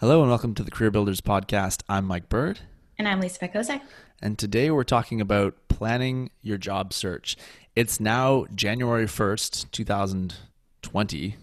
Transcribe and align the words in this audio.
Hello 0.00 0.22
and 0.22 0.30
welcome 0.30 0.54
to 0.54 0.62
the 0.62 0.70
Career 0.70 0.90
Builders 0.90 1.20
Podcast. 1.20 1.82
I'm 1.86 2.06
Mike 2.06 2.30
Bird. 2.30 2.60
And 2.98 3.06
I'm 3.06 3.20
Lisa 3.20 3.38
Pekozek. 3.38 3.82
And 4.22 4.38
today 4.38 4.70
we're 4.70 4.82
talking 4.82 5.20
about 5.20 5.54
planning 5.68 6.30
your 6.40 6.56
job 6.56 6.94
search. 6.94 7.36
It's 7.76 8.00
now 8.00 8.46
January 8.54 9.04
1st, 9.04 9.70
2020. 9.70 11.36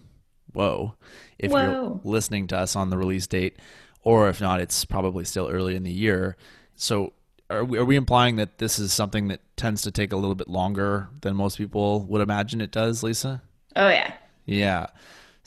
Whoa. 0.54 0.96
If 1.38 1.52
Whoa. 1.52 1.62
you're 1.62 2.02
listening 2.04 2.48
to 2.48 2.58
us 2.58 2.76
on 2.76 2.90
the 2.90 2.98
release 2.98 3.28
date, 3.28 3.58
or 4.02 4.28
if 4.28 4.41
not, 4.41 4.60
it's 4.60 4.86
probably 4.86 5.24
still 5.24 5.48
early 5.50 5.76
in 5.76 5.84
the 5.84 5.92
year. 5.92 6.36
So 6.76 7.14
are 7.52 7.64
we, 7.64 7.78
are 7.78 7.86
we 7.86 7.96
implying 7.96 8.38
that 8.38 8.58
this 8.58 8.80
is 8.80 8.92
something 8.92 9.28
that 9.28 9.42
tends 9.55 9.84
to 9.84 9.92
take 9.92 10.12
a 10.12 10.18
little 10.18 10.34
bit 10.34 10.48
longer 10.48 11.10
than 11.21 11.36
most 11.36 11.60
people 11.60 12.00
would 12.05 12.21
imagine 12.21 12.60
it 12.62 12.71
does, 12.71 13.04
Lisa? 13.04 13.44
Oh, 13.76 13.89
yeah. 13.89 14.16
Yeah. 14.46 14.88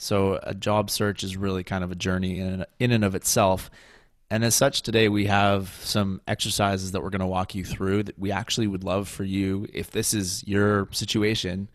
So 0.01 0.39
a 0.41 0.55
job 0.55 0.89
search 0.89 1.23
is 1.23 1.37
really 1.37 1.63
kind 1.63 1.83
of 1.83 1.91
a 1.91 1.95
journey 1.95 2.39
in, 2.39 2.65
in 2.79 2.91
and 2.91 3.05
of 3.05 3.13
itself. 3.13 3.69
And 4.31 4.43
as 4.43 4.55
such, 4.55 4.81
today 4.81 5.09
we 5.09 5.27
have 5.27 5.77
some 5.83 6.21
exercises 6.27 6.93
that 6.93 7.03
we're 7.03 7.11
going 7.11 7.19
to 7.19 7.27
walk 7.27 7.53
you 7.53 7.63
through 7.63 8.03
that 8.03 8.17
we 8.17 8.31
actually 8.31 8.65
would 8.65 8.83
love 8.83 9.07
for 9.07 9.23
you, 9.23 9.67
if 9.71 9.91
this 9.91 10.15
is 10.15 10.43
your 10.47 10.87
situation, 10.91 11.69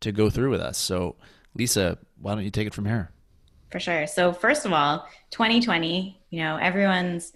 to 0.00 0.10
go 0.10 0.30
through 0.30 0.48
with 0.48 0.62
us. 0.62 0.78
So, 0.78 1.16
Lisa, 1.54 1.98
why 2.18 2.34
don't 2.34 2.44
you 2.44 2.50
take 2.50 2.66
it 2.66 2.72
from 2.72 2.86
here? 2.86 3.10
For 3.70 3.78
sure. 3.78 4.06
So, 4.06 4.32
first 4.32 4.64
of 4.64 4.72
all, 4.72 5.06
2020, 5.30 6.18
you 6.30 6.40
know, 6.40 6.56
everyone's 6.56 7.34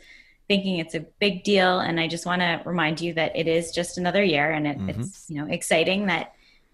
thinking 0.49 0.79
it's 0.79 0.95
a 0.95 1.01
big 1.01 1.45
deal. 1.45 1.81
And 1.81 2.01
I 2.01 2.09
just 2.09 2.25
want 2.25 2.41
to 2.41 2.63
remind 2.65 2.99
you 2.99 3.13
that 3.13 3.37
it 3.37 3.47
is 3.47 3.73
just 3.73 3.99
another 3.99 4.25
year 4.25 4.51
and 4.51 4.67
it, 4.67 4.79
mm-hmm. 4.79 4.89
it's, 4.89 5.29
you 5.29 5.37
know, 5.37 5.53
exciting 5.53 6.07
that 6.07 6.33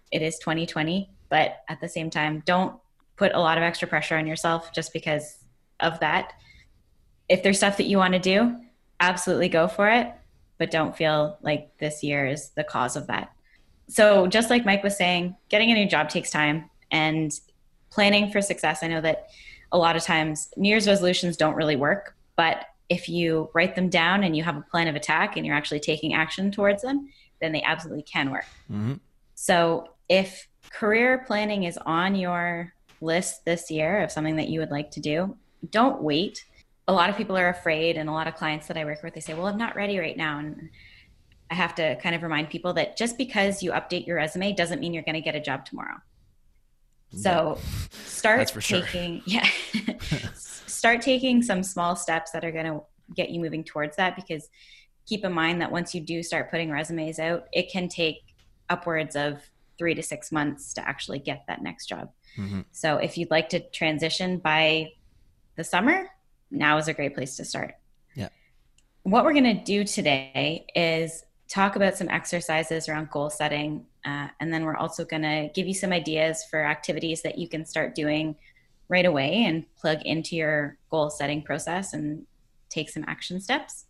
it 0.09 0.21
is 0.21 0.39
2020. 0.39 1.09
But 1.27 1.63
at 1.67 1.81
the 1.81 1.89
same 1.89 2.09
time, 2.09 2.43
don't 2.45 2.80
put 3.21 3.33
a 3.35 3.39
lot 3.39 3.57
of 3.57 3.63
extra 3.63 3.87
pressure 3.87 4.17
on 4.17 4.25
yourself 4.25 4.73
just 4.73 4.91
because 4.93 5.37
of 5.79 5.99
that 5.99 6.33
if 7.31 7.43
there's 7.43 7.57
stuff 7.57 7.77
that 7.77 7.85
you 7.85 7.97
want 7.97 8.13
to 8.13 8.19
do, 8.19 8.57
absolutely 8.99 9.47
go 9.47 9.69
for 9.69 9.89
it, 9.89 10.11
but 10.57 10.69
don't 10.69 10.95
feel 10.95 11.37
like 11.41 11.71
this 11.77 12.03
year 12.03 12.25
is 12.25 12.49
the 12.49 12.63
cause 12.63 12.97
of 12.97 13.07
that. 13.07 13.31
So, 13.87 14.27
just 14.27 14.49
like 14.49 14.65
Mike 14.65 14.83
was 14.83 14.97
saying, 14.97 15.37
getting 15.47 15.71
a 15.71 15.73
new 15.73 15.87
job 15.87 16.09
takes 16.09 16.29
time 16.29 16.69
and 16.91 17.31
planning 17.89 18.31
for 18.31 18.41
success. 18.41 18.83
I 18.83 18.87
know 18.87 18.99
that 18.99 19.29
a 19.71 19.77
lot 19.77 19.95
of 19.95 20.03
times 20.03 20.49
New 20.57 20.67
Year's 20.67 20.87
resolutions 20.87 21.37
don't 21.37 21.55
really 21.55 21.77
work, 21.77 22.15
but 22.35 22.65
if 22.89 23.07
you 23.07 23.49
write 23.53 23.75
them 23.75 23.87
down 23.87 24.25
and 24.25 24.35
you 24.35 24.43
have 24.43 24.57
a 24.57 24.61
plan 24.69 24.89
of 24.89 24.95
attack 24.97 25.37
and 25.37 25.45
you're 25.45 25.55
actually 25.55 25.79
taking 25.79 26.13
action 26.13 26.51
towards 26.51 26.81
them, 26.81 27.09
then 27.39 27.53
they 27.53 27.63
absolutely 27.63 28.03
can 28.03 28.29
work. 28.29 28.45
Mm-hmm. 28.69 28.95
So, 29.35 29.87
if 30.09 30.49
career 30.69 31.23
planning 31.25 31.63
is 31.63 31.77
on 31.85 32.15
your 32.15 32.73
list 33.01 33.45
this 33.45 33.69
year 33.69 34.03
of 34.03 34.11
something 34.11 34.37
that 34.37 34.49
you 34.49 34.59
would 34.59 34.71
like 34.71 34.91
to 34.91 34.99
do, 34.99 35.35
don't 35.69 36.01
wait. 36.01 36.45
A 36.87 36.93
lot 36.93 37.09
of 37.09 37.17
people 37.17 37.37
are 37.37 37.49
afraid 37.49 37.97
and 37.97 38.09
a 38.09 38.11
lot 38.11 38.27
of 38.27 38.35
clients 38.35 38.67
that 38.67 38.77
i 38.77 38.83
work 38.83 39.01
with 39.03 39.13
they 39.13 39.19
say 39.19 39.33
well 39.33 39.47
i'm 39.47 39.57
not 39.57 39.75
ready 39.75 39.97
right 39.99 40.17
now. 40.17 40.39
And 40.39 40.69
i 41.49 41.55
have 41.55 41.75
to 41.75 41.95
kind 41.97 42.15
of 42.15 42.23
remind 42.23 42.49
people 42.49 42.73
that 42.73 42.97
just 42.97 43.17
because 43.17 43.61
you 43.61 43.71
update 43.71 44.07
your 44.07 44.17
resume 44.17 44.53
doesn't 44.53 44.79
mean 44.79 44.93
you're 44.93 45.03
going 45.03 45.15
to 45.15 45.21
get 45.21 45.35
a 45.35 45.41
job 45.41 45.65
tomorrow. 45.65 45.97
So 47.13 47.57
start 47.91 48.47
taking 48.59 49.21
sure. 49.27 49.41
yeah. 49.41 49.49
Start 50.33 51.01
taking 51.01 51.41
some 51.43 51.61
small 51.61 51.97
steps 51.97 52.31
that 52.31 52.45
are 52.45 52.51
going 52.51 52.65
to 52.65 52.81
get 53.15 53.29
you 53.29 53.39
moving 53.39 53.63
towards 53.63 53.97
that 53.97 54.15
because 54.15 54.49
keep 55.05 55.25
in 55.25 55.33
mind 55.33 55.61
that 55.61 55.71
once 55.71 55.93
you 55.93 56.01
do 56.01 56.23
start 56.23 56.49
putting 56.49 56.71
resumes 56.71 57.19
out 57.19 57.45
it 57.51 57.71
can 57.71 57.87
take 57.87 58.17
upwards 58.69 59.15
of 59.15 59.41
three 59.77 59.93
to 59.93 60.03
six 60.03 60.31
months 60.31 60.73
to 60.73 60.87
actually 60.87 61.19
get 61.19 61.43
that 61.47 61.61
next 61.61 61.87
job 61.87 62.09
mm-hmm. 62.37 62.61
so 62.71 62.97
if 62.97 63.17
you'd 63.17 63.31
like 63.31 63.49
to 63.49 63.59
transition 63.71 64.37
by 64.37 64.91
the 65.55 65.63
summer 65.63 66.07
now 66.51 66.77
is 66.77 66.87
a 66.87 66.93
great 66.93 67.15
place 67.15 67.37
to 67.37 67.45
start. 67.45 67.75
Yeah. 68.15 68.29
What 69.03 69.23
we're 69.23 69.33
going 69.33 69.57
to 69.57 69.63
do 69.63 69.83
today 69.83 70.65
is 70.75 71.23
talk 71.47 71.75
about 71.75 71.97
some 71.97 72.09
exercises 72.09 72.87
around 72.87 73.09
goal 73.09 73.29
setting. 73.29 73.85
Uh, 74.05 74.27
and 74.39 74.53
then 74.53 74.63
we're 74.63 74.75
also 74.75 75.05
going 75.05 75.21
to 75.21 75.49
give 75.53 75.67
you 75.67 75.73
some 75.73 75.91
ideas 75.91 76.45
for 76.49 76.63
activities 76.63 77.21
that 77.21 77.37
you 77.37 77.47
can 77.47 77.65
start 77.65 77.95
doing 77.95 78.35
right 78.89 79.05
away 79.05 79.45
and 79.45 79.65
plug 79.75 80.01
into 80.03 80.35
your 80.35 80.77
goal 80.89 81.09
setting 81.09 81.41
process 81.41 81.93
and 81.93 82.25
take 82.69 82.89
some 82.89 83.05
action 83.07 83.39
steps. 83.39 83.85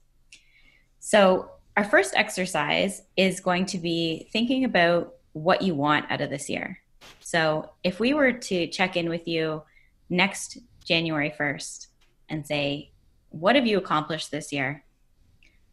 So, 1.00 1.52
our 1.78 1.86
first 1.86 2.14
exercise 2.18 3.02
is 3.16 3.40
going 3.40 3.66
to 3.68 3.78
be 3.78 4.28
thinking 4.34 4.66
about 4.66 5.14
what 5.32 5.62
you 5.62 5.74
want 5.74 6.12
out 6.12 6.20
of 6.20 6.30
this 6.30 6.50
year. 6.50 6.81
So, 7.20 7.72
if 7.84 8.00
we 8.00 8.14
were 8.14 8.34
to 8.34 8.68
check 8.68 8.98
in 8.98 9.10
with 9.10 9.28
you 9.28 9.64
next 10.10 10.58
January 10.84 11.34
1st 11.38 11.88
and 12.30 12.46
say, 12.46 12.92
What 13.30 13.56
have 13.56 13.68
you 13.68 13.78
accomplished 13.78 14.32
this 14.32 14.52
year? 14.52 14.84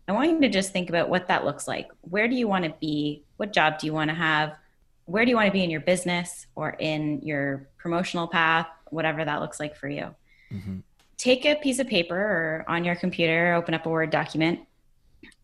I 0.08 0.12
want 0.12 0.30
you 0.30 0.40
to 0.40 0.48
just 0.48 0.72
think 0.72 0.88
about 0.88 1.10
what 1.10 1.28
that 1.28 1.44
looks 1.44 1.68
like. 1.68 1.88
Where 2.00 2.28
do 2.28 2.34
you 2.34 2.48
want 2.48 2.64
to 2.64 2.74
be? 2.80 3.24
What 3.36 3.52
job 3.52 3.78
do 3.78 3.86
you 3.86 3.92
want 3.92 4.08
to 4.08 4.14
have? 4.14 4.56
Where 5.04 5.24
do 5.24 5.30
you 5.30 5.36
want 5.36 5.46
to 5.48 5.52
be 5.52 5.62
in 5.62 5.70
your 5.70 5.82
business 5.82 6.46
or 6.54 6.70
in 6.70 7.20
your 7.22 7.68
promotional 7.76 8.26
path, 8.26 8.66
whatever 8.90 9.24
that 9.24 9.40
looks 9.40 9.60
like 9.60 9.76
for 9.76 9.88
you? 9.88 10.14
Mm-hmm. 10.50 10.78
Take 11.18 11.44
a 11.44 11.56
piece 11.56 11.78
of 11.78 11.88
paper 11.88 12.16
or 12.16 12.64
on 12.68 12.84
your 12.84 12.94
computer, 12.94 13.52
open 13.54 13.74
up 13.74 13.84
a 13.84 13.88
Word 13.90 14.10
document, 14.10 14.60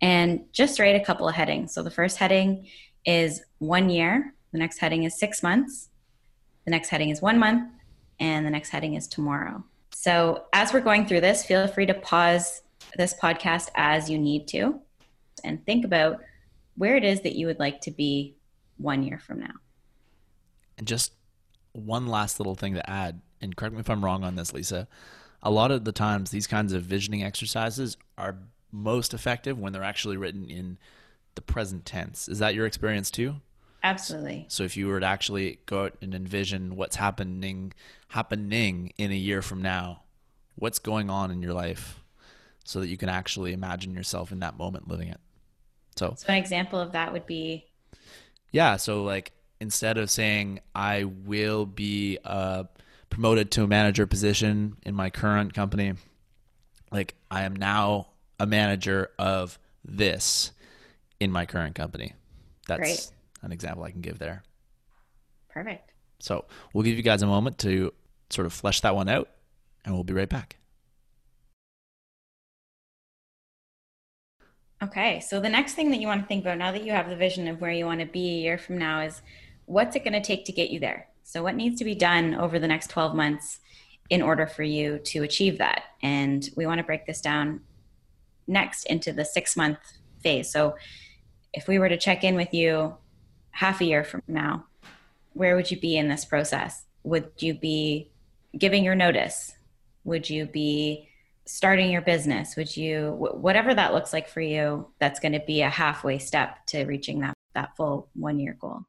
and 0.00 0.44
just 0.52 0.78
write 0.78 0.96
a 0.96 1.04
couple 1.04 1.28
of 1.28 1.34
headings. 1.34 1.74
So 1.74 1.82
the 1.82 1.90
first 1.90 2.16
heading 2.16 2.66
is 3.04 3.42
one 3.58 3.90
year, 3.90 4.32
the 4.54 4.58
next 4.60 4.78
heading 4.78 5.02
is 5.02 5.18
six 5.18 5.42
months, 5.42 5.88
the 6.64 6.70
next 6.70 6.88
heading 6.88 7.10
is 7.10 7.20
one 7.20 7.40
month, 7.40 7.68
and 8.20 8.46
the 8.46 8.50
next 8.50 8.70
heading 8.70 8.94
is 8.94 9.08
tomorrow. 9.08 9.64
So, 9.90 10.44
as 10.52 10.72
we're 10.72 10.80
going 10.80 11.06
through 11.06 11.22
this, 11.22 11.44
feel 11.44 11.66
free 11.66 11.86
to 11.86 11.94
pause 11.94 12.62
this 12.96 13.14
podcast 13.20 13.70
as 13.74 14.08
you 14.08 14.16
need 14.16 14.46
to 14.48 14.80
and 15.42 15.66
think 15.66 15.84
about 15.84 16.20
where 16.76 16.94
it 16.94 17.02
is 17.02 17.22
that 17.22 17.34
you 17.34 17.48
would 17.48 17.58
like 17.58 17.80
to 17.80 17.90
be 17.90 18.36
one 18.76 19.02
year 19.02 19.18
from 19.18 19.40
now. 19.40 19.54
And 20.78 20.86
just 20.86 21.14
one 21.72 22.06
last 22.06 22.38
little 22.38 22.54
thing 22.54 22.74
to 22.74 22.88
add, 22.88 23.22
and 23.40 23.56
correct 23.56 23.74
me 23.74 23.80
if 23.80 23.90
I'm 23.90 24.04
wrong 24.04 24.22
on 24.22 24.36
this, 24.36 24.52
Lisa. 24.52 24.86
A 25.42 25.50
lot 25.50 25.72
of 25.72 25.84
the 25.84 25.90
times, 25.90 26.30
these 26.30 26.46
kinds 26.46 26.72
of 26.72 26.84
visioning 26.84 27.24
exercises 27.24 27.96
are 28.16 28.38
most 28.70 29.14
effective 29.14 29.58
when 29.58 29.72
they're 29.72 29.82
actually 29.82 30.16
written 30.16 30.44
in 30.44 30.78
the 31.34 31.42
present 31.42 31.84
tense. 31.84 32.28
Is 32.28 32.38
that 32.38 32.54
your 32.54 32.66
experience 32.66 33.10
too? 33.10 33.40
Absolutely. 33.84 34.46
So 34.48 34.62
if 34.64 34.78
you 34.78 34.88
were 34.88 34.98
to 34.98 35.06
actually 35.06 35.58
go 35.66 35.84
out 35.84 35.96
and 36.00 36.14
envision 36.14 36.74
what's 36.74 36.96
happening 36.96 37.74
happening 38.08 38.92
in 38.96 39.12
a 39.12 39.14
year 39.14 39.42
from 39.42 39.60
now, 39.60 40.04
what's 40.54 40.78
going 40.78 41.10
on 41.10 41.30
in 41.30 41.42
your 41.42 41.52
life 41.52 42.00
so 42.64 42.80
that 42.80 42.88
you 42.88 42.96
can 42.96 43.10
actually 43.10 43.52
imagine 43.52 43.94
yourself 43.94 44.32
in 44.32 44.40
that 44.40 44.56
moment 44.56 44.88
living 44.88 45.08
it. 45.08 45.20
So, 45.96 46.14
so 46.16 46.26
an 46.28 46.36
example 46.36 46.80
of 46.80 46.92
that 46.92 47.12
would 47.12 47.26
be 47.26 47.66
Yeah, 48.50 48.76
so 48.76 49.02
like 49.02 49.32
instead 49.60 49.98
of 49.98 50.10
saying 50.10 50.60
I 50.74 51.04
will 51.04 51.66
be 51.66 52.18
uh, 52.24 52.64
promoted 53.10 53.50
to 53.52 53.64
a 53.64 53.66
manager 53.66 54.06
position 54.06 54.78
in 54.86 54.94
my 54.94 55.10
current 55.10 55.52
company, 55.52 55.92
like 56.90 57.16
I 57.30 57.42
am 57.42 57.54
now 57.54 58.08
a 58.40 58.46
manager 58.46 59.10
of 59.18 59.58
this 59.84 60.52
in 61.20 61.30
my 61.30 61.44
current 61.44 61.74
company. 61.74 62.14
That's 62.66 62.78
Great 62.78 63.10
an 63.44 63.52
example 63.52 63.84
I 63.84 63.90
can 63.90 64.00
give 64.00 64.18
there. 64.18 64.42
Perfect. 65.48 65.92
So 66.20 66.46
we'll 66.72 66.84
give 66.84 66.96
you 66.96 67.02
guys 67.02 67.22
a 67.22 67.26
moment 67.26 67.58
to 67.58 67.92
sort 68.30 68.46
of 68.46 68.52
flesh 68.52 68.80
that 68.80 68.94
one 68.94 69.08
out, 69.08 69.28
and 69.84 69.94
we'll 69.94 70.04
be 70.04 70.14
right 70.14 70.28
back. 70.28 70.56
Okay, 74.82 75.20
so 75.20 75.40
the 75.40 75.48
next 75.48 75.74
thing 75.74 75.90
that 75.90 76.00
you 76.00 76.06
want 76.06 76.20
to 76.20 76.26
think 76.26 76.44
about 76.44 76.58
now 76.58 76.72
that 76.72 76.84
you 76.84 76.92
have 76.92 77.08
the 77.08 77.16
vision 77.16 77.48
of 77.48 77.60
where 77.60 77.70
you 77.70 77.86
want 77.86 78.00
to 78.00 78.06
be 78.06 78.28
a 78.28 78.40
year 78.42 78.58
from 78.58 78.76
now 78.76 79.00
is 79.00 79.22
what's 79.64 79.96
it 79.96 80.04
going 80.04 80.12
to 80.12 80.20
take 80.20 80.44
to 80.44 80.52
get 80.52 80.70
you 80.70 80.80
there? 80.80 81.08
So, 81.22 81.42
what 81.42 81.54
needs 81.54 81.78
to 81.78 81.84
be 81.84 81.94
done 81.94 82.34
over 82.34 82.58
the 82.58 82.68
next 82.68 82.90
12 82.90 83.14
months 83.14 83.60
in 84.10 84.20
order 84.20 84.46
for 84.46 84.62
you 84.62 84.98
to 84.98 85.22
achieve 85.22 85.58
that? 85.58 85.84
And 86.02 86.46
we 86.56 86.66
want 86.66 86.78
to 86.78 86.84
break 86.84 87.06
this 87.06 87.20
down 87.20 87.60
next 88.46 88.84
into 88.84 89.12
the 89.12 89.24
six 89.24 89.56
month 89.56 89.78
phase. 90.22 90.52
So, 90.52 90.76
if 91.54 91.66
we 91.66 91.78
were 91.78 91.88
to 91.88 91.96
check 91.96 92.24
in 92.24 92.34
with 92.34 92.52
you 92.52 92.94
half 93.54 93.80
a 93.80 93.84
year 93.84 94.04
from 94.04 94.22
now, 94.26 94.66
where 95.32 95.54
would 95.56 95.70
you 95.70 95.78
be 95.78 95.96
in 95.96 96.08
this 96.08 96.24
process? 96.24 96.84
Would 97.04 97.30
you 97.38 97.54
be 97.54 98.10
giving 98.56 98.84
your 98.84 98.94
notice? 98.96 99.54
Would 100.04 100.28
you 100.28 100.46
be 100.46 101.08
starting 101.46 101.90
your 101.90 102.02
business? 102.02 102.56
Would 102.56 102.76
you, 102.76 103.14
whatever 103.16 103.72
that 103.72 103.94
looks 103.94 104.12
like 104.12 104.28
for 104.28 104.40
you, 104.40 104.88
that's 104.98 105.20
going 105.20 105.32
to 105.32 105.40
be 105.46 105.62
a 105.62 105.70
halfway 105.70 106.18
step 106.18 106.66
to 106.66 106.84
reaching 106.84 107.20
that, 107.20 107.34
that 107.54 107.76
full 107.76 108.08
one 108.14 108.40
year 108.40 108.56
goal. 108.60 108.82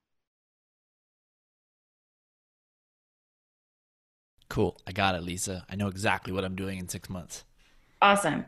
Cool. 4.50 4.78
I 4.88 4.94
got 4.94 5.16
it, 5.16 5.24
Lisa. 5.24 5.66
I 5.70 5.76
know 5.76 5.88
exactly 5.88 6.34
what 6.34 6.44
I'm 6.44 6.56
doing 6.56 6.80
in 6.80 6.88
six 6.88 7.10
months. 7.10 7.44
Awesome. 8.02 8.46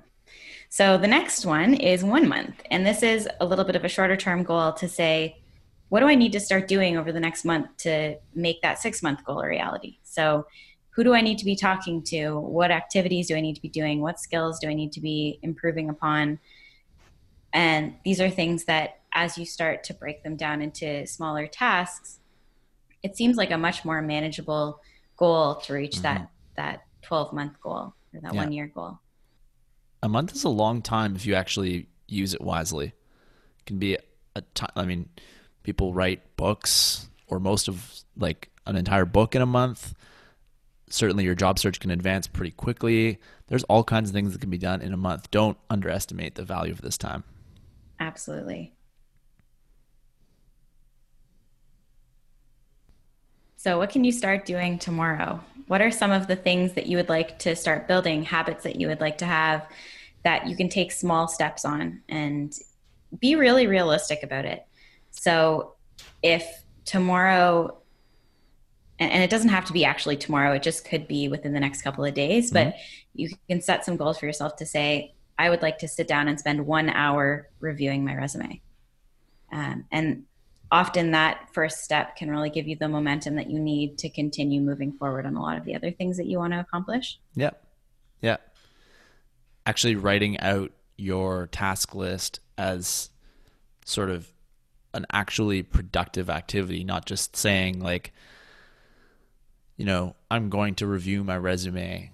So 0.70 0.98
the 0.98 1.08
next 1.08 1.46
one 1.46 1.74
is 1.74 2.04
one 2.04 2.28
month. 2.28 2.62
And 2.72 2.86
this 2.86 3.04
is 3.04 3.28
a 3.40 3.46
little 3.46 3.66
bit 3.66 3.76
of 3.76 3.86
a 3.86 3.90
shorter 3.90 4.16
term 4.16 4.44
goal 4.44 4.74
to 4.74 4.88
say, 4.88 5.42
what 5.90 6.02
do 6.02 6.08
I 6.08 6.16
need 6.16 6.34
to 6.34 6.40
start 6.40 6.68
doing 6.68 6.98
over 6.98 7.12
the 7.12 7.20
next 7.20 7.46
month 7.46 7.76
to 7.78 8.18
make 8.36 8.62
that 8.62 8.80
six 8.80 9.02
month 9.02 9.24
goal 9.24 9.40
a 9.40 9.48
reality? 9.48 9.98
So, 10.04 10.48
who 10.90 11.04
do 11.04 11.14
I 11.14 11.22
need 11.22 11.38
to 11.38 11.46
be 11.46 11.56
talking 11.56 12.02
to? 12.06 12.40
What 12.40 12.72
activities 12.72 13.28
do 13.28 13.36
I 13.36 13.42
need 13.42 13.54
to 13.54 13.62
be 13.62 13.70
doing? 13.70 14.02
What 14.02 14.20
skills 14.20 14.58
do 14.58 14.68
I 14.68 14.74
need 14.74 14.92
to 14.94 15.00
be 15.00 15.40
improving 15.44 15.90
upon? 15.90 16.40
And 17.54 17.94
these 18.04 18.20
are 18.20 18.30
things 18.32 18.66
that, 18.66 19.00
as 19.14 19.38
you 19.38 19.46
start 19.46 19.84
to 19.86 19.94
break 19.94 20.24
them 20.24 20.36
down 20.36 20.62
into 20.62 21.06
smaller 21.06 21.46
tasks, 21.46 22.20
it 23.04 23.16
seems 23.16 23.38
like 23.38 23.52
a 23.52 23.58
much 23.58 23.86
more 23.86 24.02
manageable 24.02 24.82
goal 25.18 25.56
to 25.56 25.74
reach 25.74 25.94
mm-hmm. 25.94 26.04
that 26.04 26.30
that 26.56 26.82
12 27.04 27.32
month 27.32 27.62
goal 27.62 27.94
or 28.14 28.22
that 28.22 28.34
yeah. 28.34 28.42
one 28.42 28.52
year 28.52 28.68
goal. 28.74 29.00
A 30.04 30.10
month 30.10 30.36
is 30.36 30.44
a 30.44 30.50
long 30.50 30.82
time 30.82 31.16
if 31.16 31.26
you 31.26 31.36
actually 31.36 31.88
use 32.08 32.34
it 32.34 32.42
wisely. 32.42 32.88
It 32.88 33.66
can 33.66 33.78
be 33.78 33.98
a 34.36 34.42
time. 34.56 34.72
I 34.76 34.86
mean, 34.86 35.10
people 35.68 35.94
write 35.94 36.22
books 36.38 37.10
or 37.28 37.40
most 37.40 37.68
of 37.68 38.02
like 38.16 38.50
an 38.66 38.76
entire 38.76 39.06
book 39.06 39.36
in 39.36 39.42
a 39.42 39.46
month 39.46 39.94
certainly 40.90 41.24
your 41.24 41.36
job 41.36 41.60
search 41.60 41.80
can 41.80 41.92
advance 41.92 42.28
pretty 42.28 42.52
quickly. 42.52 43.20
There's 43.48 43.64
all 43.64 43.84
kinds 43.84 44.10
of 44.10 44.14
things 44.14 44.34
that 44.34 44.42
can 44.42 44.50
be 44.50 44.58
done 44.58 44.82
in 44.82 44.94
a 44.94 44.98
month. 44.98 45.30
Don't 45.32 45.58
underestimate 45.70 46.36
the 46.36 46.44
value 46.44 46.72
of 46.72 46.82
this 46.82 46.98
time. 46.98 47.24
Absolutely. 48.00 48.74
So, 53.58 53.78
what 53.80 53.90
can 53.90 54.04
you 54.04 54.12
start 54.12 54.46
doing 54.46 54.78
tomorrow? 54.78 55.42
What 55.68 55.82
are 55.82 55.92
some 55.92 56.12
of 56.12 56.28
the 56.28 56.36
things 56.36 56.74
that 56.74 56.86
you 56.88 56.96
would 56.98 57.10
like 57.10 57.40
to 57.40 57.56
start 57.56 57.88
building, 57.88 58.24
habits 58.24 58.64
that 58.64 58.80
you 58.80 58.88
would 58.88 59.02
like 59.02 59.18
to 59.18 59.26
have 59.26 59.68
that 60.24 60.48
you 60.48 60.56
can 60.56 60.70
take 60.70 60.92
small 60.92 61.28
steps 61.28 61.66
on 61.66 62.02
and 62.08 62.58
be 63.20 63.36
really 63.36 63.68
realistic 63.68 64.24
about 64.24 64.46
it? 64.46 64.67
So, 65.20 65.76
if 66.22 66.46
tomorrow 66.86 67.78
and, 69.00 69.22
it 69.22 69.30
doesn't 69.30 69.50
have 69.50 69.66
to 69.66 69.74
be 69.74 69.86
actually 69.86 70.18
tomorrow 70.18 70.54
it 70.54 70.64
just 70.64 70.84
could 70.84 71.08
be 71.08 71.28
within 71.28 71.54
the 71.54 71.60
next 71.60 71.84
couple 71.84 72.04
of 72.04 72.14
days 72.14 72.50
but 72.50 72.68
mm-hmm. 72.68 72.78
you 73.14 73.30
can 73.48 73.62
set 73.62 73.86
some 73.86 73.98
goals 73.98 74.18
for 74.18 74.26
yourself 74.26 74.56
to 74.56 74.66
say 74.66 75.14
i 75.38 75.50
would 75.50 75.62
like 75.62 75.78
to 75.80 75.88
sit 75.88 76.08
down 76.08 76.28
and 76.28 76.40
spend 76.40 76.66
one 76.66 76.90
hour 76.90 77.50
reviewing 77.60 78.04
my 78.04 78.16
resume. 78.16 78.62
Um, 79.52 79.86
and 79.92 80.24
often 80.72 81.12
that 81.12 81.50
first 81.54 81.84
step 81.84 82.16
can 82.16 82.30
really 82.30 82.50
give 82.50 82.68
you 82.68 82.76
the 82.76 82.88
momentum 82.88 83.36
that 83.36 83.50
you 83.50 83.60
need 83.60 83.98
to 84.00 84.10
continue 84.10 84.62
moving 84.62 84.92
forward 84.94 85.26
on 85.26 85.36
a 85.36 85.42
lot 85.42 85.58
of 85.58 85.66
the 85.66 85.76
other 85.76 85.92
things 85.92 86.18
that 86.18 86.26
you 86.26 86.38
want 86.38 86.54
to 86.54 86.60
accomplish. 86.60 87.20
Yeah. 87.36 87.52
Yeah. 88.22 88.38
Actually 89.66 89.96
writing 89.96 90.40
out 90.40 90.72
your 90.98 91.48
task 91.48 91.96
list 91.96 92.40
as 92.58 93.10
sort 93.86 94.10
of 94.10 94.32
an 94.98 95.06
actually 95.14 95.64
productive 95.64 96.30
activity 96.30 96.84
not 96.84 97.06
just 97.06 97.36
saying 97.36 97.80
like 97.80 98.12
you 99.78 99.86
know, 99.86 100.16
I'm 100.30 100.50
going 100.50 100.76
to 100.76 100.88
review 100.88 101.24
my 101.24 101.38
resume. 101.38 102.12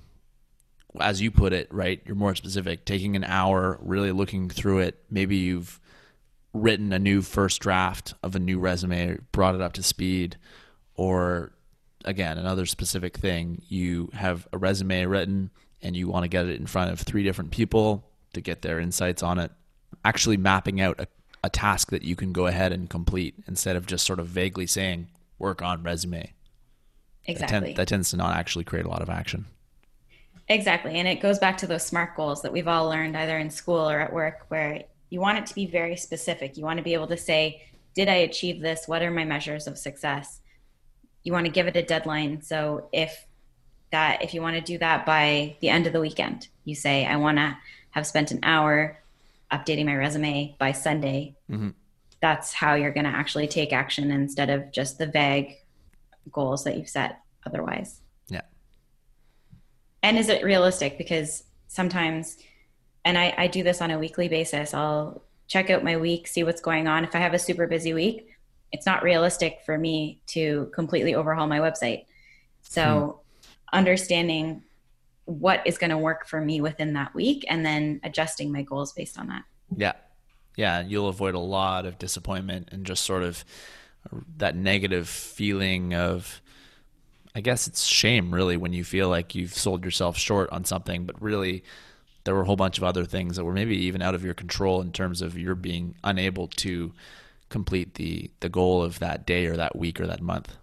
As 0.99 1.21
you 1.21 1.31
put 1.31 1.53
it, 1.53 1.73
right? 1.73 2.01
You're 2.05 2.15
more 2.15 2.35
specific, 2.35 2.85
taking 2.85 3.15
an 3.15 3.23
hour, 3.23 3.79
really 3.81 4.11
looking 4.11 4.49
through 4.49 4.79
it. 4.79 4.99
Maybe 5.09 5.37
you've 5.37 5.79
written 6.53 6.93
a 6.93 6.99
new 6.99 7.21
first 7.23 7.61
draft 7.61 8.13
of 8.21 8.35
a 8.35 8.39
new 8.39 8.59
resume, 8.59 9.17
brought 9.31 9.55
it 9.55 9.61
up 9.61 9.73
to 9.73 9.83
speed, 9.83 10.37
or 10.93 11.53
again, 12.05 12.37
another 12.37 12.67
specific 12.67 13.17
thing. 13.17 13.63
You 13.67 14.09
have 14.13 14.47
a 14.53 14.57
resume 14.57 15.05
written 15.05 15.49
and 15.81 15.95
you 15.95 16.07
want 16.07 16.25
to 16.25 16.29
get 16.29 16.45
it 16.45 16.59
in 16.59 16.67
front 16.67 16.91
of 16.91 16.99
three 16.99 17.23
different 17.23 17.51
people 17.51 18.07
to 18.33 18.41
get 18.41 18.61
their 18.61 18.79
insights 18.79 19.23
on 19.23 19.39
it. 19.39 19.51
Actually, 20.05 20.37
mapping 20.37 20.79
out 20.79 20.99
a, 20.99 21.07
a 21.43 21.49
task 21.49 21.91
that 21.91 22.03
you 22.03 22.15
can 22.15 22.31
go 22.31 22.47
ahead 22.47 22.71
and 22.71 22.89
complete 22.89 23.35
instead 23.47 23.75
of 23.75 23.85
just 23.85 24.05
sort 24.05 24.19
of 24.19 24.27
vaguely 24.27 24.65
saying, 24.65 25.07
work 25.37 25.61
on 25.61 25.83
resume. 25.83 26.33
Exactly. 27.25 27.59
That, 27.59 27.65
tend, 27.65 27.75
that 27.77 27.87
tends 27.87 28.09
to 28.11 28.17
not 28.17 28.35
actually 28.35 28.63
create 28.63 28.85
a 28.85 28.89
lot 28.89 29.01
of 29.01 29.09
action. 29.09 29.45
Exactly. 30.47 30.95
And 30.95 31.07
it 31.07 31.21
goes 31.21 31.39
back 31.39 31.57
to 31.57 31.67
those 31.67 31.85
SMART 31.85 32.15
goals 32.15 32.41
that 32.41 32.51
we've 32.51 32.67
all 32.67 32.89
learned 32.89 33.15
either 33.15 33.37
in 33.37 33.49
school 33.49 33.89
or 33.89 33.99
at 33.99 34.11
work, 34.11 34.45
where 34.49 34.83
you 35.09 35.19
want 35.19 35.37
it 35.37 35.45
to 35.47 35.55
be 35.55 35.65
very 35.65 35.95
specific. 35.95 36.57
You 36.57 36.63
want 36.63 36.77
to 36.77 36.83
be 36.83 36.93
able 36.93 37.07
to 37.07 37.17
say, 37.17 37.63
Did 37.93 38.09
I 38.09 38.15
achieve 38.15 38.61
this? 38.61 38.87
What 38.87 39.01
are 39.01 39.11
my 39.11 39.23
measures 39.23 39.67
of 39.67 39.77
success? 39.77 40.41
You 41.23 41.31
want 41.31 41.45
to 41.45 41.51
give 41.51 41.67
it 41.67 41.77
a 41.77 41.81
deadline. 41.81 42.41
So 42.41 42.89
if 42.91 43.25
that, 43.91 44.21
if 44.21 44.33
you 44.33 44.41
want 44.41 44.55
to 44.55 44.61
do 44.61 44.77
that 44.79 45.05
by 45.05 45.55
the 45.61 45.69
end 45.69 45.87
of 45.87 45.93
the 45.93 46.01
weekend, 46.01 46.47
you 46.65 46.75
say, 46.75 47.05
I 47.05 47.15
want 47.15 47.37
to 47.37 47.57
have 47.91 48.07
spent 48.07 48.31
an 48.31 48.39
hour 48.43 48.99
updating 49.53 49.85
my 49.85 49.95
resume 49.95 50.55
by 50.57 50.71
Sunday. 50.71 51.35
Mm-hmm. 51.49 51.69
That's 52.21 52.53
how 52.53 52.75
you're 52.75 52.93
going 52.93 53.05
to 53.05 53.09
actually 53.09 53.47
take 53.47 53.71
action 53.71 54.11
instead 54.11 54.49
of 54.49 54.71
just 54.71 54.97
the 54.97 55.07
vague 55.07 55.55
goals 56.31 56.63
that 56.63 56.77
you've 56.77 56.89
set 56.89 57.19
otherwise. 57.45 58.01
Yeah. 58.29 58.41
And 60.01 60.17
is 60.17 60.29
it 60.29 60.43
realistic? 60.43 60.97
Because 60.97 61.43
sometimes, 61.67 62.37
and 63.05 63.17
I, 63.17 63.33
I 63.37 63.47
do 63.47 63.63
this 63.63 63.81
on 63.81 63.91
a 63.91 63.99
weekly 63.99 64.27
basis, 64.27 64.73
I'll 64.73 65.23
check 65.47 65.69
out 65.69 65.83
my 65.83 65.97
week, 65.97 66.27
see 66.27 66.43
what's 66.43 66.61
going 66.61 66.87
on. 66.87 67.03
If 67.03 67.15
I 67.15 67.19
have 67.19 67.33
a 67.33 67.39
super 67.39 67.67
busy 67.67 67.93
week, 67.93 68.29
it's 68.71 68.85
not 68.85 69.03
realistic 69.03 69.59
for 69.65 69.77
me 69.77 70.21
to 70.27 70.71
completely 70.73 71.13
overhaul 71.13 71.47
my 71.47 71.59
website. 71.59 72.05
So, 72.63 73.21
hmm. 73.41 73.77
understanding 73.77 74.63
what 75.25 75.65
is 75.65 75.77
going 75.77 75.89
to 75.89 75.97
work 75.97 76.27
for 76.27 76.41
me 76.41 76.61
within 76.61 76.93
that 76.93 77.13
week 77.13 77.45
and 77.49 77.65
then 77.65 77.99
adjusting 78.03 78.51
my 78.51 78.61
goals 78.61 78.91
based 78.91 79.17
on 79.17 79.27
that. 79.27 79.43
Yeah. 79.75 79.93
Yeah. 80.57 80.81
You'll 80.81 81.07
avoid 81.07 81.35
a 81.35 81.39
lot 81.39 81.85
of 81.85 81.97
disappointment 81.97 82.69
and 82.71 82.85
just 82.85 83.03
sort 83.03 83.23
of 83.23 83.45
that 84.37 84.55
negative 84.55 85.07
feeling 85.07 85.93
of 85.93 86.41
I 87.35 87.41
guess 87.41 87.67
it's 87.67 87.83
shame 87.83 88.33
really 88.33 88.57
when 88.57 88.73
you 88.73 88.83
feel 88.83 89.09
like 89.09 89.33
you've 89.33 89.55
sold 89.55 89.83
yourself 89.83 90.17
short 90.17 90.51
on 90.51 90.65
something, 90.65 91.05
but 91.05 91.19
really 91.19 91.63
there 92.25 92.35
were 92.35 92.41
a 92.41 92.45
whole 92.45 92.55
bunch 92.55 92.77
of 92.77 92.83
other 92.83 93.05
things 93.05 93.37
that 93.37 93.43
were 93.43 93.53
maybe 93.53 93.75
even 93.75 94.01
out 94.01 94.13
of 94.13 94.23
your 94.23 94.35
control 94.35 94.81
in 94.81 94.91
terms 94.91 95.21
of 95.21 95.37
your 95.37 95.55
being 95.55 95.95
unable 96.03 96.47
to 96.47 96.93
complete 97.49 97.95
the 97.95 98.29
the 98.39 98.49
goal 98.49 98.83
of 98.83 98.99
that 98.99 99.25
day 99.25 99.45
or 99.45 99.57
that 99.57 99.75
week 99.75 99.99
or 99.99 100.07
that 100.07 100.21
month. 100.21 100.55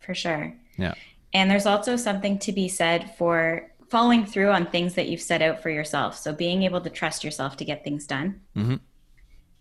For 0.00 0.14
sure. 0.14 0.54
Yeah. 0.76 0.94
And 1.34 1.50
there's 1.50 1.66
also 1.66 1.96
something 1.96 2.38
to 2.40 2.52
be 2.52 2.68
said 2.68 3.14
for 3.16 3.70
following 3.92 4.24
through 4.24 4.50
on 4.50 4.66
things 4.66 4.94
that 4.94 5.08
you've 5.08 5.20
set 5.20 5.42
out 5.42 5.62
for 5.62 5.70
yourself. 5.70 6.16
So 6.16 6.32
being 6.32 6.62
able 6.62 6.80
to 6.80 6.90
trust 6.90 7.22
yourself 7.22 7.56
to 7.58 7.64
get 7.64 7.84
things 7.84 8.06
done. 8.06 8.40
Mm-hmm 8.56 8.76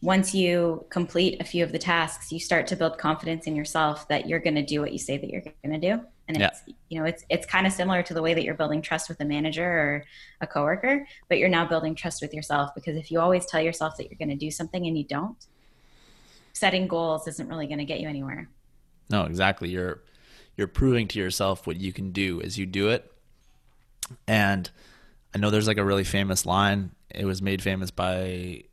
once 0.01 0.33
you 0.33 0.83
complete 0.89 1.39
a 1.39 1.43
few 1.43 1.63
of 1.63 1.71
the 1.71 1.77
tasks, 1.77 2.31
you 2.31 2.39
start 2.39 2.65
to 2.65 2.75
build 2.75 2.97
confidence 2.97 3.45
in 3.45 3.55
yourself 3.55 4.07
that 4.07 4.27
you're 4.27 4.39
going 4.39 4.55
to 4.55 4.65
do 4.65 4.81
what 4.81 4.91
you 4.91 4.97
say 4.97 5.17
that 5.17 5.29
you're 5.29 5.43
going 5.63 5.79
to 5.79 5.95
do. 5.95 6.01
And 6.27 6.39
yeah. 6.39 6.47
it's, 6.47 6.63
you 6.89 6.99
know, 6.99 7.05
it's, 7.05 7.23
it's 7.29 7.45
kind 7.45 7.67
of 7.67 7.73
similar 7.73 8.01
to 8.03 8.13
the 8.13 8.21
way 8.21 8.33
that 8.33 8.43
you're 8.43 8.55
building 8.55 8.81
trust 8.81 9.09
with 9.09 9.19
a 9.19 9.25
manager 9.25 9.63
or 9.63 10.03
a 10.39 10.47
coworker, 10.47 11.05
but 11.29 11.37
you're 11.37 11.49
now 11.49 11.67
building 11.67 11.93
trust 11.93 12.21
with 12.21 12.33
yourself 12.33 12.71
because 12.73 12.97
if 12.97 13.11
you 13.11 13.19
always 13.19 13.45
tell 13.45 13.61
yourself 13.61 13.95
that 13.97 14.09
you're 14.09 14.17
going 14.17 14.29
to 14.29 14.35
do 14.35 14.50
something 14.50 14.88
and 14.88 14.97
you 14.97 15.03
don't, 15.03 15.45
setting 16.53 16.88
goals 16.88 17.27
isn't 17.27 17.47
really 17.47 17.67
going 17.67 17.79
to 17.79 17.85
get 17.85 18.00
you 18.00 18.07
anywhere. 18.07 18.50
No, 19.09 19.25
exactly. 19.25 19.69
You're, 19.69 20.01
you're 20.57 20.67
proving 20.67 21.07
to 21.09 21.19
yourself 21.19 21.67
what 21.67 21.77
you 21.77 21.93
can 21.93 22.11
do 22.11 22.41
as 22.41 22.57
you 22.57 22.65
do 22.65 22.89
it. 22.89 23.11
And 24.27 24.70
I 25.34 25.38
know 25.38 25.50
there's 25.50 25.68
like 25.68 25.77
a 25.77 25.86
really 25.86 26.03
famous 26.03 26.46
line. 26.46 26.91
It 27.10 27.25
was 27.25 27.41
made 27.41 27.62
famous 27.62 27.91
by, 27.91 28.63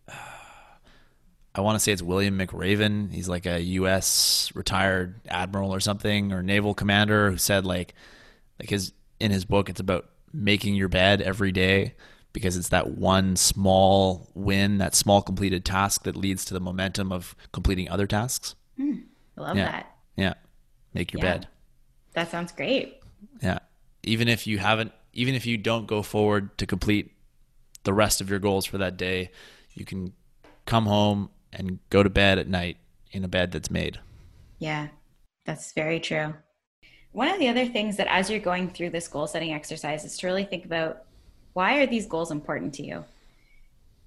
I 1.55 1.61
want 1.61 1.77
to 1.77 1.81
say 1.81 1.93
it's 1.93 2.03
William 2.03 2.39
McRaven. 2.39 3.13
He's 3.13 3.29
like 3.29 3.47
a 3.47 3.61
U.S. 3.61 4.53
retired 4.55 5.21
admiral 5.29 5.75
or 5.75 5.81
something, 5.81 6.33
or 6.33 6.43
naval 6.43 6.75
commander 6.75 7.31
who 7.31 7.37
said 7.37 7.65
like, 7.65 7.95
like 8.61 8.71
his 8.71 8.93
in 9.21 9.31
his 9.31 9.45
book, 9.45 9.69
it's 9.69 9.81
about 9.81 10.09
making 10.33 10.75
your 10.75 10.89
bed 10.89 11.21
every 11.21 11.53
day 11.53 11.95
because 12.33 12.57
it's 12.57 12.69
that 12.69 12.91
one 12.91 13.37
small 13.37 14.29
win, 14.35 14.79
that 14.79 14.95
small 14.95 15.23
completed 15.23 15.65
task 15.65 16.05
that 16.05 16.17
leads 16.17 16.45
to 16.45 16.55
the 16.55 16.61
momentum 16.61 17.11
of 17.11 17.35
completing 17.53 17.89
other 17.89 18.07
tasks. 18.07 18.55
Mm, 18.79 19.05
I 19.37 19.41
love 19.41 19.57
yeah. 19.57 19.65
that. 19.65 19.97
Yeah, 20.17 20.35
make 20.95 21.13
your 21.13 21.23
yeah. 21.23 21.33
bed. 21.33 21.49
That 22.13 22.31
sounds 22.31 22.53
great. 22.53 23.01
Yeah, 23.43 23.59
even 24.03 24.29
if 24.29 24.47
you 24.47 24.59
haven't, 24.59 24.93
even 25.19 25.35
if 25.35 25.45
you 25.45 25.57
don't 25.57 25.89
go 25.89 26.01
forward 26.01 26.57
to 26.59 26.65
complete 26.65 27.11
the 27.83 27.93
rest 27.93 28.21
of 28.21 28.31
your 28.31 28.39
goals 28.39 28.65
for 28.65 28.79
that 28.79 28.97
day, 28.97 29.33
you 29.75 29.85
can 29.85 30.13
come 30.65 30.87
home 30.87 31.29
and 31.53 31.81
go 31.91 32.05
to 32.05 32.09
bed 32.09 32.39
at 32.39 32.47
night 32.47 32.77
in 33.11 33.25
a 33.25 33.29
bed 33.29 33.51
that's 33.51 33.69
made. 33.69 33.99
Yeah, 34.61 34.89
that's 35.45 35.73
very 35.73 35.99
true. 35.99 36.35
One 37.11 37.29
of 37.29 37.41
the 37.41 37.49
other 37.49 37.67
things 37.67 37.97
that 37.97 38.07
as 38.07 38.31
you're 38.31 38.39
going 38.39 38.71
through 38.71 38.91
this 38.91 39.09
goal 39.09 39.27
setting 39.27 39.53
exercise 39.53 40.05
is 40.05 40.17
to 40.19 40.29
really 40.29 40.45
think 40.45 40.65
about 40.65 41.03
why 41.53 41.79
are 41.79 41.87
these 41.87 42.07
goals 42.07 42.31
important 42.31 42.73
to 42.75 42.85
you? 42.85 43.05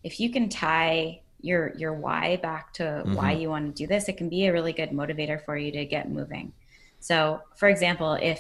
If 0.04 0.18
you 0.22 0.30
can 0.30 0.48
tie 0.48 1.20
your 1.42 1.74
your 1.76 1.94
why 1.94 2.38
back 2.38 2.72
to 2.76 2.84
mm-hmm. 2.84 3.16
why 3.16 3.34
you 3.34 3.50
want 3.50 3.76
to 3.76 3.84
do 3.84 3.86
this, 3.86 4.08
it 4.08 4.16
can 4.16 4.30
be 4.30 4.46
a 4.46 4.54
really 4.54 4.72
good 4.72 4.92
motivator 4.92 5.44
for 5.44 5.58
you 5.58 5.74
to 5.74 5.84
get 5.84 6.10
moving. 6.10 6.54
So, 7.02 7.42
for 7.58 7.68
example, 7.68 8.14
if 8.14 8.40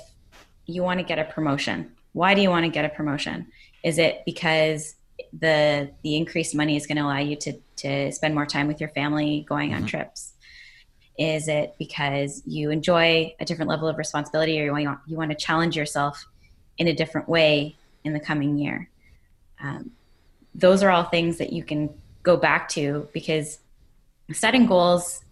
you 0.68 0.84
want 0.84 1.00
to 1.00 1.06
get 1.06 1.20
a 1.20 1.26
promotion, 1.26 1.92
why 2.14 2.34
do 2.34 2.42
you 2.42 2.50
want 2.50 2.66
to 2.66 2.70
get 2.70 2.86
a 2.86 2.90
promotion? 2.90 3.48
Is 3.84 3.98
it 3.98 4.24
because 4.26 4.96
the 5.40 5.92
the 6.04 6.16
increased 6.16 6.56
money 6.56 6.76
is 6.76 6.88
going 6.88 6.98
to 6.98 7.04
allow 7.04 7.20
you 7.20 7.36
to 7.36 7.54
to 7.78 8.12
spend 8.12 8.34
more 8.34 8.46
time 8.46 8.68
with 8.68 8.80
your 8.80 8.90
family 8.90 9.46
going 9.48 9.72
mm-hmm. 9.72 9.84
on 9.84 9.88
trips 9.88 10.34
is 11.18 11.48
it 11.48 11.76
because 11.78 12.42
you 12.46 12.72
enjoy 12.72 13.34
a 13.40 13.46
different 13.46 13.70
level 13.70 13.88
of 13.88 13.98
responsibility 13.98 14.60
or 14.60 14.66
you 14.66 14.72
want 14.72 15.00
you 15.06 15.16
want 15.16 15.30
to 15.30 15.38
challenge 15.38 15.76
yourself 15.76 16.26
in 16.78 16.88
a 16.88 16.94
different 16.94 17.30
way 17.30 17.76
in 18.04 18.14
the 18.14 18.20
coming 18.20 18.58
year. 18.58 18.90
Um, 19.62 19.92
those 20.56 20.82
are 20.82 20.90
all 20.90 21.04
things 21.04 21.38
that 21.38 21.54
you 21.54 21.64
can 21.64 21.94
go 22.24 22.38
back 22.38 22.70
to 22.70 23.08
because 23.14 23.60
setting 24.34 24.66
goals 24.66 25.24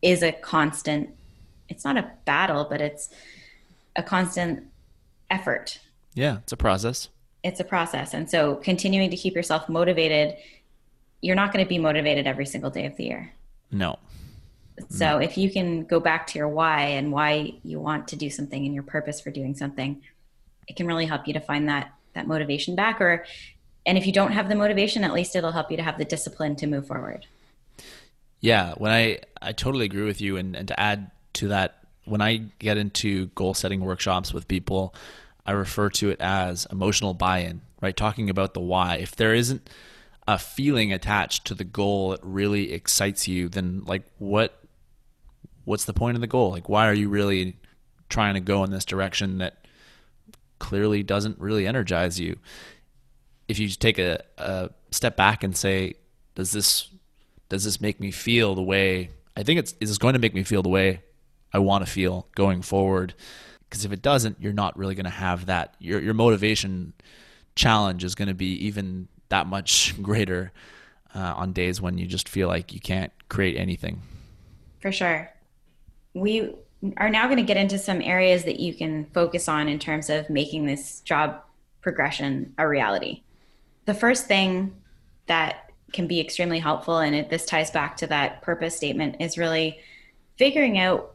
is 0.00 0.22
a 0.22 0.30
constant, 0.30 1.10
it's 1.68 1.84
not 1.84 1.96
a 1.96 2.10
battle, 2.24 2.66
but 2.68 2.80
it's 2.80 3.10
a 3.96 4.02
constant 4.02 4.64
effort. 5.30 5.80
Yeah, 6.14 6.38
it's 6.38 6.52
a 6.52 6.56
process. 6.56 7.08
It's 7.42 7.60
a 7.60 7.64
process. 7.64 8.14
And 8.14 8.30
so 8.30 8.56
continuing 8.56 9.10
to 9.10 9.16
keep 9.16 9.34
yourself 9.34 9.68
motivated, 9.68 10.36
you're 11.20 11.36
not 11.36 11.52
going 11.52 11.64
to 11.64 11.68
be 11.68 11.78
motivated 11.78 12.26
every 12.26 12.46
single 12.46 12.70
day 12.70 12.86
of 12.86 12.96
the 12.96 13.04
year. 13.04 13.32
No. 13.70 13.98
So 14.88 15.18
if 15.18 15.36
you 15.36 15.50
can 15.50 15.84
go 15.84 16.00
back 16.00 16.26
to 16.28 16.38
your 16.38 16.48
why 16.48 16.80
and 16.80 17.12
why 17.12 17.54
you 17.62 17.80
want 17.80 18.08
to 18.08 18.16
do 18.16 18.30
something 18.30 18.64
and 18.64 18.74
your 18.74 18.82
purpose 18.82 19.20
for 19.20 19.30
doing 19.30 19.54
something, 19.54 20.02
it 20.68 20.76
can 20.76 20.86
really 20.86 21.06
help 21.06 21.26
you 21.26 21.34
to 21.34 21.40
find 21.40 21.68
that 21.68 21.92
that 22.14 22.26
motivation 22.26 22.76
back 22.76 23.00
or 23.00 23.24
and 23.84 23.98
if 23.98 24.06
you 24.06 24.12
don't 24.12 24.32
have 24.32 24.48
the 24.48 24.54
motivation, 24.54 25.02
at 25.02 25.12
least 25.12 25.34
it'll 25.34 25.50
help 25.50 25.70
you 25.70 25.76
to 25.76 25.82
have 25.82 25.98
the 25.98 26.04
discipline 26.04 26.54
to 26.56 26.66
move 26.66 26.86
forward. 26.86 27.26
Yeah, 28.40 28.74
when 28.74 28.92
I 28.92 29.20
I 29.40 29.52
totally 29.52 29.84
agree 29.84 30.04
with 30.04 30.20
you 30.20 30.36
and 30.36 30.56
and 30.56 30.68
to 30.68 30.78
add 30.78 31.10
to 31.34 31.48
that 31.48 31.84
when 32.04 32.20
I 32.20 32.36
get 32.58 32.76
into 32.76 33.26
goal 33.28 33.54
setting 33.54 33.80
workshops 33.80 34.32
with 34.32 34.48
people, 34.48 34.94
I 35.44 35.52
refer 35.52 35.90
to 35.90 36.10
it 36.10 36.20
as 36.20 36.66
emotional 36.70 37.14
buy-in, 37.14 37.62
right? 37.80 37.96
Talking 37.96 38.30
about 38.30 38.54
the 38.54 38.60
why. 38.60 38.96
If 38.96 39.16
there 39.16 39.34
isn't 39.34 39.68
a 40.28 40.38
feeling 40.38 40.92
attached 40.92 41.46
to 41.46 41.54
the 41.54 41.64
goal 41.64 42.10
that 42.10 42.20
really 42.22 42.72
excites 42.72 43.26
you, 43.26 43.48
then 43.48 43.82
like 43.84 44.04
what 44.18 44.58
what's 45.64 45.84
the 45.84 45.92
point 45.92 46.16
of 46.16 46.20
the 46.20 46.26
goal? 46.26 46.50
Like 46.50 46.68
why 46.68 46.88
are 46.88 46.94
you 46.94 47.08
really 47.08 47.56
trying 48.08 48.34
to 48.34 48.40
go 48.40 48.62
in 48.64 48.70
this 48.70 48.84
direction 48.84 49.38
that 49.38 49.66
clearly 50.58 51.02
doesn't 51.02 51.38
really 51.40 51.66
energize 51.66 52.20
you? 52.20 52.38
If 53.48 53.58
you 53.58 53.68
take 53.68 53.98
a, 53.98 54.22
a 54.38 54.70
step 54.90 55.16
back 55.16 55.42
and 55.42 55.56
say, 55.56 55.94
does 56.34 56.52
this 56.52 56.88
does 57.48 57.64
this 57.64 57.80
make 57.80 58.00
me 58.00 58.10
feel 58.10 58.54
the 58.54 58.62
way 58.62 59.10
I 59.36 59.42
think 59.42 59.58
it's 59.58 59.74
is 59.80 59.90
this 59.90 59.98
going 59.98 60.14
to 60.14 60.20
make 60.20 60.34
me 60.34 60.44
feel 60.44 60.62
the 60.62 60.68
way 60.68 61.02
I 61.52 61.58
want 61.58 61.84
to 61.84 61.90
feel 61.90 62.28
going 62.36 62.62
forward? 62.62 63.14
Because 63.72 63.86
if 63.86 63.92
it 63.92 64.02
doesn't, 64.02 64.36
you're 64.38 64.52
not 64.52 64.76
really 64.76 64.94
going 64.94 65.04
to 65.04 65.10
have 65.10 65.46
that. 65.46 65.76
Your 65.78 65.98
your 65.98 66.12
motivation 66.12 66.92
challenge 67.54 68.04
is 68.04 68.14
going 68.14 68.28
to 68.28 68.34
be 68.34 68.66
even 68.66 69.08
that 69.30 69.46
much 69.46 69.94
greater 70.02 70.52
uh, 71.14 71.32
on 71.38 71.54
days 71.54 71.80
when 71.80 71.96
you 71.96 72.04
just 72.04 72.28
feel 72.28 72.48
like 72.48 72.74
you 72.74 72.80
can't 72.80 73.12
create 73.30 73.56
anything. 73.56 74.02
For 74.82 74.92
sure. 74.92 75.32
We 76.12 76.54
are 76.98 77.08
now 77.08 77.24
going 77.28 77.38
to 77.38 77.42
get 77.44 77.56
into 77.56 77.78
some 77.78 78.02
areas 78.02 78.44
that 78.44 78.60
you 78.60 78.74
can 78.74 79.06
focus 79.14 79.48
on 79.48 79.68
in 79.68 79.78
terms 79.78 80.10
of 80.10 80.28
making 80.28 80.66
this 80.66 81.00
job 81.00 81.40
progression 81.80 82.52
a 82.58 82.68
reality. 82.68 83.22
The 83.86 83.94
first 83.94 84.26
thing 84.26 84.76
that 85.28 85.70
can 85.94 86.06
be 86.06 86.20
extremely 86.20 86.58
helpful, 86.58 86.98
and 86.98 87.14
it, 87.14 87.30
this 87.30 87.46
ties 87.46 87.70
back 87.70 87.96
to 87.98 88.06
that 88.08 88.42
purpose 88.42 88.76
statement, 88.76 89.16
is 89.18 89.38
really 89.38 89.78
figuring 90.36 90.78
out 90.78 91.11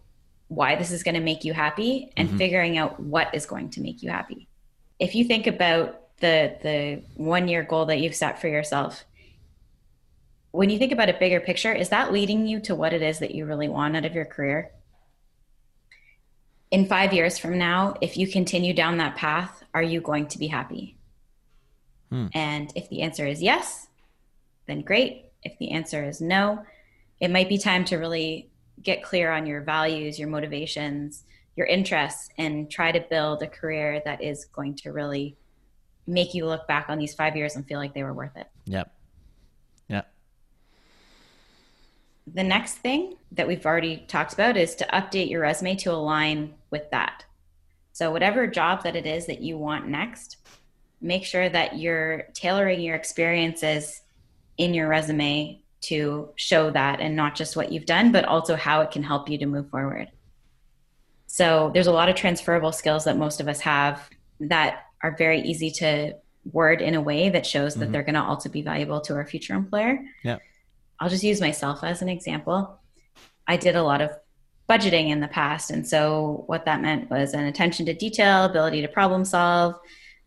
why 0.48 0.76
this 0.76 0.92
is 0.92 1.04
going 1.04 1.16
to 1.16 1.22
make 1.22 1.44
you 1.44 1.54
happy 1.54 2.12
and 2.16 2.30
mm-hmm. 2.30 2.38
figuring 2.38 2.78
out 2.78 3.00
what 3.00 3.34
is 3.34 3.46
going 3.46 3.70
to 3.72 3.82
make 3.82 4.02
you 4.02 4.10
happy. 4.10 4.48
If 5.00 5.14
you 5.16 5.26
think 5.26 5.48
about 5.48 6.02
the 6.20 6.56
the 6.64 7.02
one 7.16 7.48
year 7.48 7.64
goal 7.64 7.86
that 7.86 8.00
you've 8.00 8.16
set 8.16 8.42
for 8.42 8.48
yourself 8.48 9.06
when 10.52 10.70
you 10.70 10.80
think 10.80 10.92
about 10.92 11.10
a 11.10 11.14
bigger 11.14 11.40
picture 11.40 11.74
is 11.74 11.90
that 11.90 12.12
leading 12.12 12.48
you 12.48 12.60
to 12.60 12.74
what 12.76 12.94
it 12.94 13.02
is 13.02 13.20
that 13.20 13.36
you 13.36 13.46
really 13.46 13.68
want 13.68 13.96
out 13.96 14.06
of 14.06 14.16
your 14.16 14.26
career 14.26 14.72
in 16.72 16.86
5 16.86 17.14
years 17.14 17.38
from 17.38 17.58
now 17.58 17.96
if 18.02 18.18
you 18.18 18.28
continue 18.28 18.74
down 18.74 18.98
that 18.98 19.16
path 19.16 19.64
are 19.74 19.84
you 19.84 20.02
going 20.02 20.28
to 20.28 20.40
be 20.40 20.48
happy 20.48 20.98
hmm. 22.10 22.28
and 22.34 22.72
if 22.76 22.90
the 22.90 23.02
answer 23.02 23.28
is 23.28 23.42
yes 23.42 23.88
then 24.66 24.82
great 24.82 25.32
if 25.44 25.58
the 25.60 25.72
answer 25.72 26.04
is 26.04 26.20
no 26.20 26.66
it 27.20 27.30
might 27.30 27.50
be 27.50 27.58
time 27.58 27.86
to 27.86 27.98
really 27.98 28.50
get 28.82 29.04
clear 29.04 29.32
on 29.32 29.46
your 29.46 29.62
values 29.62 30.20
your 30.20 30.30
motivations 30.30 31.24
your 31.58 31.66
interests 31.66 32.30
and 32.38 32.70
try 32.70 32.92
to 32.92 33.02
build 33.10 33.42
a 33.42 33.48
career 33.48 34.02
that 34.06 34.24
is 34.24 34.46
going 34.46 34.76
to 34.76 34.92
really 34.92 35.36
make 36.06 36.34
you 36.34 36.46
look 36.46 36.68
back 36.68 36.86
on 36.88 36.98
these 36.98 37.14
five 37.14 37.36
years 37.36 37.56
and 37.56 37.68
feel 37.68 37.80
like 37.80 37.94
they 37.94 38.04
were 38.04 38.14
worth 38.14 38.38
it. 38.38 38.48
Yep. 38.66 38.94
Yep. 39.90 40.14
The 42.34 42.44
next 42.44 42.76
thing 42.76 43.16
that 43.34 43.48
we've 43.48 43.66
already 43.66 44.06
talked 44.08 44.34
about 44.34 44.56
is 44.56 44.76
to 44.76 44.86
update 44.94 45.30
your 45.30 45.42
resume 45.42 45.76
to 45.78 45.92
align 45.92 46.54
with 46.70 46.90
that. 46.92 47.26
So, 47.92 48.12
whatever 48.12 48.46
job 48.46 48.84
that 48.84 48.96
it 48.96 49.08
is 49.08 49.26
that 49.26 49.42
you 49.42 49.58
want 49.58 49.88
next, 49.88 50.38
make 51.02 51.26
sure 51.26 51.50
that 51.50 51.80
you're 51.80 52.28
tailoring 52.34 52.82
your 52.82 52.96
experiences 52.96 54.02
in 54.58 54.74
your 54.74 54.88
resume 54.88 55.62
to 55.82 56.30
show 56.36 56.72
that 56.72 57.00
and 57.00 57.16
not 57.16 57.36
just 57.36 57.56
what 57.56 57.72
you've 57.72 57.86
done, 57.86 58.12
but 58.12 58.26
also 58.26 58.56
how 58.56 58.82
it 58.82 58.92
can 58.92 59.04
help 59.04 59.30
you 59.30 59.38
to 59.38 59.46
move 59.46 59.70
forward. 59.70 60.12
So, 61.28 61.72
there's 61.74 61.88
a 61.88 61.92
lot 61.92 62.10
of 62.10 62.16
transferable 62.16 62.72
skills 62.72 63.04
that 63.04 63.18
most 63.18 63.40
of 63.40 63.48
us 63.48 63.60
have 63.62 64.10
that 64.40 64.84
are 65.04 65.16
very 65.18 65.42
easy 65.42 65.72
to 65.72 66.14
word 66.52 66.82
in 66.82 66.96
a 66.96 67.02
way 67.02 67.30
that 67.30 67.46
shows 67.46 67.76
that 67.76 67.86
mm-hmm. 67.86 67.92
they're 67.92 68.04
going 68.04 68.16
to 68.16 68.24
also 68.24 68.50
be 68.50 68.62
valuable 68.62 69.02
to 69.02 69.14
our 69.14 69.26
future 69.26 69.54
employer. 69.54 70.00
Yeah. 70.24 70.38
I'll 71.00 71.10
just 71.10 71.24
use 71.24 71.42
myself 71.42 71.84
as 71.84 72.02
an 72.02 72.10
example. 72.10 72.80
I 73.48 73.58
did 73.58 73.76
a 73.76 73.84
lot 73.84 74.02
of 74.02 74.12
budgeting 74.70 75.10
in 75.10 75.20
the 75.20 75.28
past. 75.28 75.72
And 75.72 75.88
so 75.88 76.44
what 76.48 76.66
that 76.66 76.82
meant 76.82 77.10
was 77.10 77.34
an 77.34 77.46
attention 77.46 77.86
to 77.86 77.94
detail, 77.94 78.46
ability 78.46 78.82
to 78.82 78.88
problem 78.88 79.24
solve, 79.24 79.76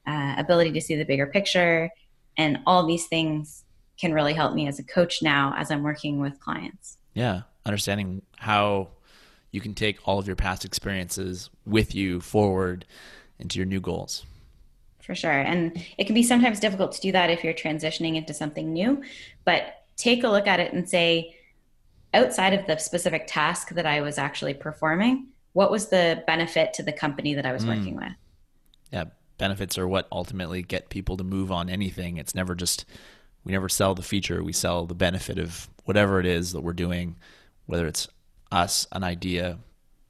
uh, 0.07 0.35
ability 0.39 0.73
to 0.73 0.81
see 0.81 0.97
the 0.97 1.05
bigger 1.05 1.27
picture. 1.27 1.91
And 2.37 2.59
all 2.67 2.87
these 2.87 3.07
things 3.07 3.60
can 4.01 4.13
really 4.13 4.33
help 4.33 4.55
me 4.55 4.67
as 4.67 4.79
a 4.79 4.83
coach 4.83 5.23
now 5.23 5.55
as 5.57 5.71
I'm 5.71 5.83
working 5.83 6.21
with 6.21 6.41
clients. 6.41 6.97
Yeah. 7.15 7.43
Understanding 7.67 8.23
how 8.39 8.89
you 9.51 9.61
can 9.61 9.75
take 9.75 9.99
all 10.09 10.19
of 10.19 10.27
your 10.27 10.37
past 10.37 10.65
experiences 10.65 11.51
with 11.67 11.95
you 11.95 12.21
forward 12.21 12.87
into 13.39 13.59
your 13.59 13.67
new 13.67 13.81
goals 13.81 14.25
for 15.11 15.17
sure. 15.17 15.41
And 15.41 15.85
it 15.99 16.05
can 16.05 16.15
be 16.15 16.23
sometimes 16.23 16.61
difficult 16.61 16.93
to 16.93 17.01
do 17.01 17.11
that 17.11 17.31
if 17.31 17.43
you're 17.43 17.53
transitioning 17.53 18.15
into 18.15 18.33
something 18.33 18.73
new, 18.73 19.03
but 19.45 19.83
take 19.97 20.23
a 20.23 20.29
look 20.29 20.47
at 20.47 20.61
it 20.61 20.73
and 20.73 20.89
say, 20.89 21.37
outside 22.15 22.55
of 22.55 22.65
the 22.69 22.77
specific 22.79 23.27
task 23.27 23.71
that 23.71 23.87
I 23.87 24.03
was 24.03 24.19
actually 24.19 24.55
performing, 24.55 25.27
what 25.53 25.73
was 25.73 25.89
the 25.89 26.23
benefit 26.29 26.75
to 26.75 26.85
the 26.85 26.93
company 26.93 27.35
that 27.35 27.45
I 27.45 27.53
was 27.53 27.65
mm. 27.65 27.77
working 27.77 27.97
with? 27.97 28.13
Yeah, 28.93 29.07
benefits 29.37 29.77
are 29.79 29.89
what 29.89 30.07
ultimately 30.13 30.63
get 30.63 30.91
people 30.91 31.17
to 31.17 31.25
move 31.25 31.51
on 31.51 31.69
anything. 31.69 32.17
It's 32.17 32.35
never 32.35 32.55
just, 32.55 32.85
we 33.45 33.53
never 33.53 33.69
sell 33.69 33.95
the 33.95 34.03
feature, 34.03 34.43
we 34.43 34.53
sell 34.53 34.87
the 34.87 34.95
benefit 34.95 35.39
of 35.39 35.69
whatever 35.85 36.21
it 36.21 36.27
is 36.27 36.53
that 36.53 36.61
we're 36.61 36.73
doing, 36.73 37.17
whether 37.67 37.87
it's 37.87 38.09
us, 38.53 38.87
an 38.93 39.05
idea, 39.05 39.59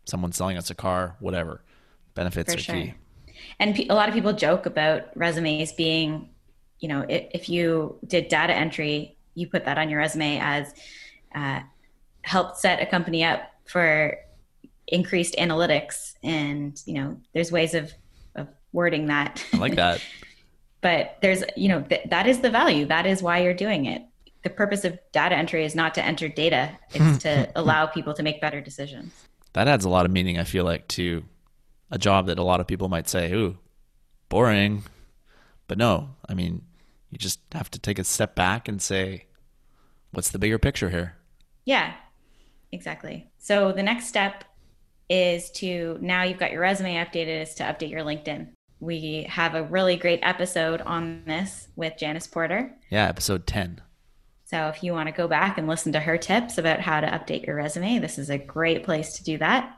someone 0.05 0.33
selling 0.33 0.57
us 0.57 0.71
a 0.71 0.75
car, 0.75 1.17
whatever. 1.21 1.63
Benefits 2.15 2.53
For 2.53 2.59
are 2.59 2.63
sure. 2.63 2.75
key 2.75 2.95
and 3.59 3.79
a 3.79 3.95
lot 3.95 4.09
of 4.09 4.15
people 4.15 4.33
joke 4.33 4.67
about 4.67 5.17
resumes 5.17 5.73
being 5.73 6.29
you 6.79 6.89
know 6.89 7.05
if, 7.09 7.49
you 7.49 7.97
did 8.07 8.29
data 8.29 8.55
entry 8.55 9.17
you 9.35 9.47
put 9.47 9.65
that 9.65 9.79
on 9.79 9.89
your 9.89 9.99
resume 9.99 10.39
as 10.41 10.73
uh, 11.35 11.61
helped 12.23 12.59
set 12.59 12.83
a 12.83 12.87
company 12.87 13.25
up 13.25 13.43
for 13.67 14.17
increased 14.89 15.37
analytics. 15.37 16.15
And 16.23 16.81
you 16.85 16.95
know 16.95 17.21
there's 17.33 17.53
ways 17.53 17.75
of 17.75 17.93
of 18.35 18.49
wording 18.73 19.07
that. 19.07 19.45
I 19.53 19.57
like 19.59 19.77
that 19.77 20.01
but 20.81 21.17
there's 21.23 21.43
you 21.57 21.69
know 21.69 21.83
th- 21.83 22.09
that 22.09 22.27
is 22.27 22.41
the 22.41 22.51
value 22.51 22.87
that 22.87 23.07
is 23.07 23.23
why 23.23 23.39
you're 23.39 23.55
doing 23.55 23.87
it 23.87 24.03
the 24.43 24.51
purpose 24.51 24.85
of 24.85 24.99
data 25.13 25.37
entry 25.37 25.65
is 25.65 25.75
not 25.75 25.95
to 25.95 26.05
enter 26.05 26.29
data 26.29 26.71
it's 26.91 27.05
hmm. 27.05 27.17
to 27.17 27.35
hmm. 27.35 27.43
Hmm. 27.43 27.51
allow 27.57 27.87
people 27.87 28.15
to 28.15 28.23
make 28.23 28.41
better 28.41 28.61
decisions 28.61 29.13
that 29.53 29.69
adds 29.69 29.85
a 29.85 29.89
lot 29.89 30.07
of 30.07 30.13
meaning 30.13 30.39
i 30.39 30.45
feel 30.45 30.65
like 30.65 30.87
to 30.89 31.25
a 31.91 31.99
job 31.99 32.27
that 32.27 32.39
a 32.39 32.43
lot 32.43 32.61
of 32.61 32.67
people 32.67 32.89
might 32.89 33.09
say, 33.09 33.33
"Ooh, 33.33 33.59
boring." 34.29 34.85
But 35.67 35.79
no, 35.79 36.11
I 36.29 36.35
mean, 36.35 36.63
you 37.11 37.19
just 37.19 37.41
have 37.53 37.71
to 37.73 37.79
take 37.79 37.99
a 37.99 38.05
step 38.05 38.35
back 38.35 38.69
and 38.69 38.81
say, 38.81 39.27
"What's 40.13 40.31
the 40.31 40.39
bigger 40.39 40.59
picture 40.59 40.91
here?" 40.91 41.17
Yeah. 41.65 41.95
Exactly. 42.73 43.29
So 43.39 43.73
the 43.73 43.83
next 43.83 44.07
step 44.07 44.45
is 45.09 45.51
to 45.51 45.99
now 46.01 46.23
you've 46.23 46.39
got 46.39 46.53
your 46.53 46.61
resume 46.61 46.95
updated 46.95 47.43
is 47.43 47.55
to 47.55 47.65
update 47.65 47.91
your 47.91 48.03
LinkedIn. 48.03 48.51
We 48.81 49.27
have 49.29 49.55
a 49.55 49.63
really 49.63 49.97
great 49.97 50.21
episode 50.23 50.81
on 50.81 51.23
this 51.27 51.69
with 51.77 51.99
Janice 51.99 52.27
Porter. 52.27 52.75
Yeah, 52.89 53.09
episode 53.09 53.47
10. 53.47 53.83
So 54.47 54.67
if 54.69 54.83
you 54.83 54.93
want 54.93 55.09
to 55.09 55.15
go 55.15 55.29
back 55.29 55.59
and 55.59 55.69
listen 55.69 55.93
to 55.93 56.01
her 56.01 56.19
tips 56.19 56.59
about 56.59 56.81
how 56.81 57.01
to 57.01 57.07
update 57.07 57.47
your 57.47 57.57
resume, 57.57 57.99
this 57.99 58.19
is 58.19 58.31
a 58.31 58.39
great 58.39 58.83
place 58.83 59.17
to 59.19 59.25
do 59.25 59.39
that. 59.39 59.77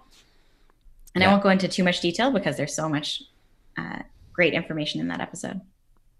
And 1.14 1.20
yeah. 1.20 1.28
I 1.28 1.32
won't 1.32 1.42
go 1.42 1.50
into 1.50 1.68
too 1.68 1.84
much 1.84 2.00
detail 2.00 2.30
because 2.30 2.56
there's 2.56 2.74
so 2.74 2.88
much 2.88 3.22
uh, 3.76 3.98
great 4.32 4.54
information 4.54 5.00
in 5.00 5.08
that 5.08 5.20
episode. 5.20 5.60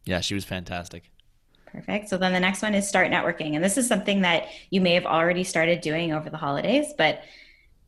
Yeah, 0.04 0.20
she 0.20 0.34
was 0.34 0.44
fantastic. 0.44 1.10
Perfect. 1.66 2.08
So 2.10 2.18
then 2.18 2.32
the 2.32 2.40
next 2.40 2.60
one 2.60 2.74
is 2.74 2.86
start 2.86 3.10
networking. 3.10 3.54
And 3.54 3.64
this 3.64 3.78
is 3.78 3.88
something 3.88 4.20
that 4.22 4.48
you 4.70 4.80
may 4.80 4.94
have 4.94 5.06
already 5.06 5.44
started 5.44 5.80
doing 5.80 6.12
over 6.12 6.28
the 6.28 6.36
holidays, 6.36 6.92
but 6.98 7.22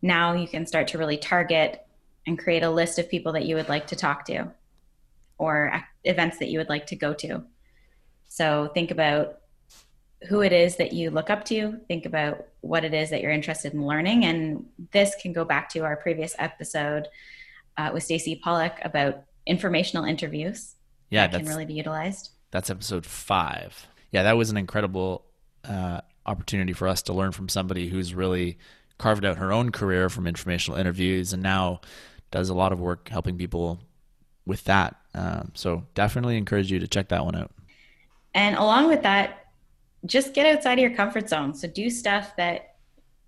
now 0.01 0.33
you 0.33 0.49
can 0.49 0.67
start 0.67 0.89
to 0.89 0.99
really 0.99 1.19
target 1.19 1.85
and 2.27 2.39
create 2.39 2.63
a 2.63 2.71
list 2.71 2.99
of 2.99 3.11
people 3.11 3.33
that 3.33 3.45
you 3.45 3.57
would 3.57 3.69
like 3.69 3.89
to 3.89 3.97
talk 3.97 4.25
to. 4.27 4.49
Or 5.39 5.83
events 6.05 6.39
that 6.39 6.49
you 6.49 6.59
would 6.59 6.69
like 6.69 6.87
to 6.87 6.97
go 6.97 7.13
to. 7.15 7.43
So 8.29 8.71
think 8.75 8.91
about 8.91 9.41
who 10.29 10.41
it 10.43 10.53
is 10.53 10.77
that 10.77 10.93
you 10.93 11.11
look 11.11 11.31
up 11.31 11.45
to, 11.47 11.79
think 11.89 12.07
about 12.07 12.47
what 12.61 12.85
it 12.85 12.95
is 12.95 13.11
that 13.11 13.21
you're 13.21 13.31
interested 13.31 13.75
in 13.75 13.87
learning. 13.87 14.25
And 14.25 14.67
this 14.93 15.15
can 15.21 15.33
go 15.33 15.45
back 15.45 15.69
to 15.71 15.81
our 15.81 15.97
previous 15.97 16.35
episode 16.39 17.09
uh, 17.77 17.91
with 17.93 18.05
Stacy 18.05 18.37
Pollack 18.37 18.81
about 18.85 19.23
informational 19.47 20.05
interviews. 20.05 20.77
Yeah, 21.11 21.27
that 21.27 21.39
can 21.39 21.49
really 21.49 21.67
be 21.67 21.75
utilized. 21.75 22.31
That's 22.51 22.71
episode 22.71 23.05
five. 23.05 23.87
Yeah, 24.11 24.23
that 24.23 24.37
was 24.37 24.51
an 24.51 24.57
incredible 24.57 25.25
uh, 25.65 26.01
opportunity 26.27 26.73
for 26.73 26.89
us 26.89 27.03
to 27.03 27.13
learn 27.13 27.33
from 27.33 27.49
somebody 27.49 27.89
who's 27.89 28.15
really 28.15 28.59
carved 28.99 29.25
out 29.25 29.39
her 29.39 29.53
own 29.53 29.71
career 29.71 30.09
from 30.09 30.27
informational 30.27 30.79
interviews 30.79 31.33
and 31.33 31.43
now 31.43 31.81
does 32.31 32.49
a 32.49 32.55
lot 32.55 32.73
of 32.73 32.81
work 32.81 33.09
helping 33.09 33.37
people 33.37 33.81
with 34.47 34.65
that. 34.65 34.97
Um, 35.15 35.53
so 35.55 35.85
definitely 35.95 36.37
encourage 36.37 36.71
you 36.71 36.79
to 36.81 36.89
check 36.89 37.09
that 37.09 37.25
one 37.25 37.37
out. 37.37 37.53
And 38.35 38.57
along 38.57 38.89
with 38.89 39.03
that, 39.03 39.47
just 40.07 40.35
get 40.35 40.47
outside 40.47 40.75
of 40.75 40.81
your 40.81 40.95
comfort 40.95 41.29
zone. 41.29 41.55
So 41.55 41.69
do 41.69 41.89
stuff 41.89 42.35
that 42.37 42.75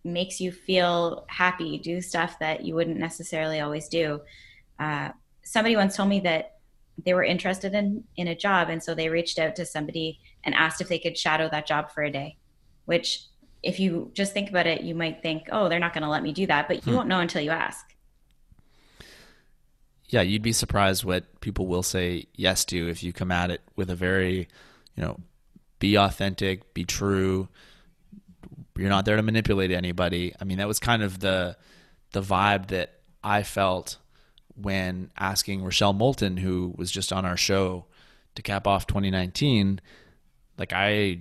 makes 0.05 0.41
you 0.41 0.53
feel 0.53 1.25
happy. 1.29 1.79
Do 1.79 2.01
stuff 2.01 2.39
that 2.39 2.65
you 2.65 2.75
wouldn't 2.75 2.99
necessarily 2.99 3.61
always 3.61 3.89
do. 3.89 4.21
Uh, 4.79 5.11
somebody 5.43 5.77
once 5.77 5.97
told 5.97 6.09
me 6.09 6.21
that 6.21 6.57
they 7.05 7.15
were 7.15 7.25
interested 7.25 7.75
in 7.75 8.05
in 8.17 8.29
a 8.29 8.35
job, 8.35 8.69
and 8.71 8.83
so 8.83 8.95
they 8.95 9.09
reached 9.09 9.39
out 9.39 9.55
to 9.57 9.67
somebody 9.67 10.19
and 10.45 10.55
asked 10.55 10.81
if 10.81 10.89
they 10.89 10.99
could 10.99 11.17
shadow 11.17 11.49
that 11.51 11.67
job 11.67 11.91
for 11.91 12.03
a 12.03 12.11
day. 12.11 12.37
Which, 12.87 13.25
if 13.63 13.79
you 13.79 14.11
just 14.15 14.33
think 14.33 14.49
about 14.49 14.67
it, 14.67 14.83
you 14.83 14.95
might 14.95 15.23
think, 15.23 15.49
"Oh, 15.53 15.69
they're 15.69 15.79
not 15.79 15.93
going 15.93 16.05
to 16.05 16.09
let 16.09 16.23
me 16.23 16.33
do 16.33 16.47
that," 16.47 16.69
but 16.69 16.87
you 16.87 16.93
hmm. 16.93 16.97
won't 16.97 17.09
know 17.09 17.21
until 17.21 17.43
you 17.43 17.51
ask. 17.51 17.95
Yeah, 20.09 20.23
you'd 20.23 20.43
be 20.43 20.53
surprised 20.53 21.05
what 21.05 21.41
people 21.41 21.67
will 21.67 21.83
say 21.83 22.27
yes 22.35 22.65
to 22.67 22.89
if 22.89 23.03
you 23.03 23.13
come 23.13 23.33
at 23.33 23.51
it 23.51 23.61
with 23.75 23.91
a 23.91 23.97
very, 23.97 24.49
you 24.95 25.03
know, 25.03 25.19
be 25.79 25.97
authentic, 25.97 26.73
be 26.75 26.85
true. 26.85 27.49
You're 28.77 28.89
not 28.89 29.05
there 29.05 29.17
to 29.17 29.23
manipulate 29.23 29.71
anybody. 29.71 30.35
I 30.41 30.45
mean, 30.45 30.59
that 30.59 30.69
was 30.69 30.79
kind 30.79 31.03
of 31.03 31.21
the 31.21 31.57
the 32.13 32.23
vibe 32.23 32.69
that 32.69 33.01
I 33.23 33.43
felt 33.43 33.99
when 34.55 35.11
asking 35.19 35.63
Rochelle 35.63 35.93
Moulton, 35.93 36.37
who 36.37 36.73
was 36.77 36.91
just 36.91 37.13
on 37.13 37.25
our 37.25 37.37
show 37.37 37.87
to 38.35 38.43
cap 38.43 38.67
off 38.67 38.87
2019. 38.87 39.81
Like 40.59 40.73
I, 40.73 41.21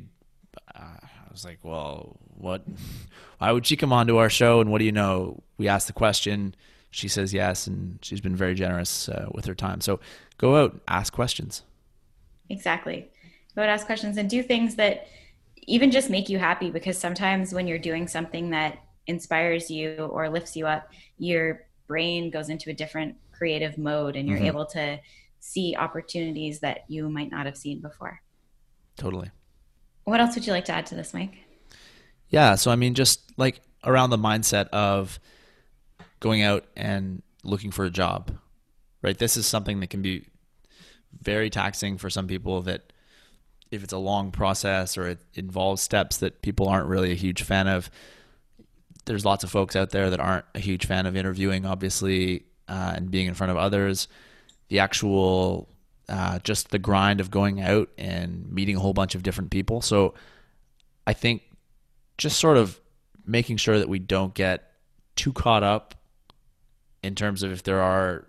uh, 0.73 0.79
I 0.79 1.31
was 1.31 1.43
like, 1.43 1.59
well, 1.63 2.17
what? 2.37 2.63
Why 3.39 3.51
would 3.51 3.65
she 3.65 3.75
come 3.75 3.91
onto 3.91 4.17
our 4.17 4.29
show? 4.29 4.61
And 4.61 4.71
what 4.71 4.79
do 4.79 4.85
you 4.85 4.93
know? 4.93 5.43
We 5.57 5.67
asked 5.67 5.87
the 5.87 5.93
question. 5.93 6.55
She 6.95 7.07
says 7.07 7.33
yes, 7.33 7.67
and 7.67 7.99
she's 8.01 8.21
been 8.21 8.35
very 8.35 8.55
generous 8.55 9.09
uh, 9.09 9.27
with 9.33 9.45
her 9.45 9.55
time. 9.55 9.81
So 9.81 9.99
go 10.37 10.63
out, 10.63 10.79
ask 10.87 11.11
questions. 11.13 11.63
Exactly 12.49 13.09
go 13.55 13.63
out 13.63 13.69
ask 13.69 13.85
questions 13.85 14.17
and 14.17 14.29
do 14.29 14.43
things 14.43 14.75
that 14.75 15.07
even 15.67 15.89
just 15.89 16.09
make 16.09 16.29
you 16.29 16.37
happy 16.37 16.69
because 16.69 16.97
sometimes 16.97 17.53
when 17.53 17.67
you're 17.67 17.79
doing 17.79 18.07
something 18.07 18.51
that 18.51 18.77
inspires 19.07 19.71
you 19.71 19.95
or 20.11 20.29
lifts 20.29 20.55
you 20.55 20.67
up 20.67 20.91
your 21.17 21.65
brain 21.87 22.29
goes 22.29 22.49
into 22.49 22.69
a 22.69 22.73
different 22.73 23.15
creative 23.31 23.77
mode 23.77 24.15
and 24.15 24.27
you're 24.27 24.37
mm-hmm. 24.37 24.47
able 24.47 24.65
to 24.65 24.99
see 25.39 25.75
opportunities 25.77 26.59
that 26.59 26.83
you 26.87 27.07
might 27.09 27.31
not 27.31 27.45
have 27.45 27.57
seen 27.57 27.79
before 27.79 28.21
totally 28.97 29.29
what 30.03 30.19
else 30.19 30.35
would 30.35 30.45
you 30.45 30.53
like 30.53 30.65
to 30.65 30.71
add 30.71 30.85
to 30.85 30.95
this 30.95 31.13
mike 31.13 31.35
yeah 32.29 32.55
so 32.55 32.71
i 32.71 32.75
mean 32.75 32.93
just 32.93 33.21
like 33.37 33.61
around 33.83 34.09
the 34.09 34.17
mindset 34.17 34.67
of 34.69 35.19
going 36.25 36.41
out 36.41 36.65
and 36.75 37.21
looking 37.43 37.71
for 37.71 37.85
a 37.85 37.89
job 37.89 38.31
right 39.01 39.17
this 39.19 39.37
is 39.37 39.45
something 39.45 39.79
that 39.79 39.89
can 39.89 40.01
be 40.01 40.25
very 41.21 41.49
taxing 41.49 41.97
for 41.97 42.09
some 42.09 42.27
people 42.27 42.61
that 42.63 42.91
if 43.71 43.83
it's 43.83 43.93
a 43.93 43.97
long 43.97 44.31
process 44.31 44.97
or 44.97 45.07
it 45.07 45.19
involves 45.33 45.81
steps 45.81 46.17
that 46.17 46.41
people 46.41 46.67
aren't 46.67 46.87
really 46.87 47.11
a 47.11 47.15
huge 47.15 47.43
fan 47.43 47.67
of. 47.67 47.89
There's 49.05 49.25
lots 49.25 49.43
of 49.43 49.51
folks 49.51 49.75
out 49.75 49.91
there 49.91 50.09
that 50.09 50.19
aren't 50.19 50.45
a 50.55 50.59
huge 50.59 50.85
fan 50.85 51.05
of 51.05 51.15
interviewing, 51.15 51.65
obviously, 51.65 52.45
uh, 52.67 52.93
and 52.95 53.11
being 53.11 53.27
in 53.27 53.35
front 53.35 53.51
of 53.51 53.57
others. 53.57 54.07
The 54.69 54.79
actual, 54.79 55.69
uh, 56.09 56.39
just 56.39 56.71
the 56.71 56.79
grind 56.79 57.19
of 57.19 57.29
going 57.29 57.61
out 57.61 57.89
and 57.97 58.51
meeting 58.51 58.75
a 58.75 58.79
whole 58.79 58.93
bunch 58.93 59.13
of 59.13 59.21
different 59.21 59.51
people. 59.51 59.81
So 59.81 60.15
I 61.05 61.13
think 61.13 61.43
just 62.17 62.39
sort 62.39 62.57
of 62.57 62.79
making 63.25 63.57
sure 63.57 63.77
that 63.77 63.89
we 63.89 63.99
don't 63.99 64.33
get 64.33 64.71
too 65.15 65.33
caught 65.33 65.63
up 65.63 65.95
in 67.05 67.15
terms 67.15 67.43
of 67.43 67.51
if 67.51 67.63
there 67.63 67.81
are 67.81 68.25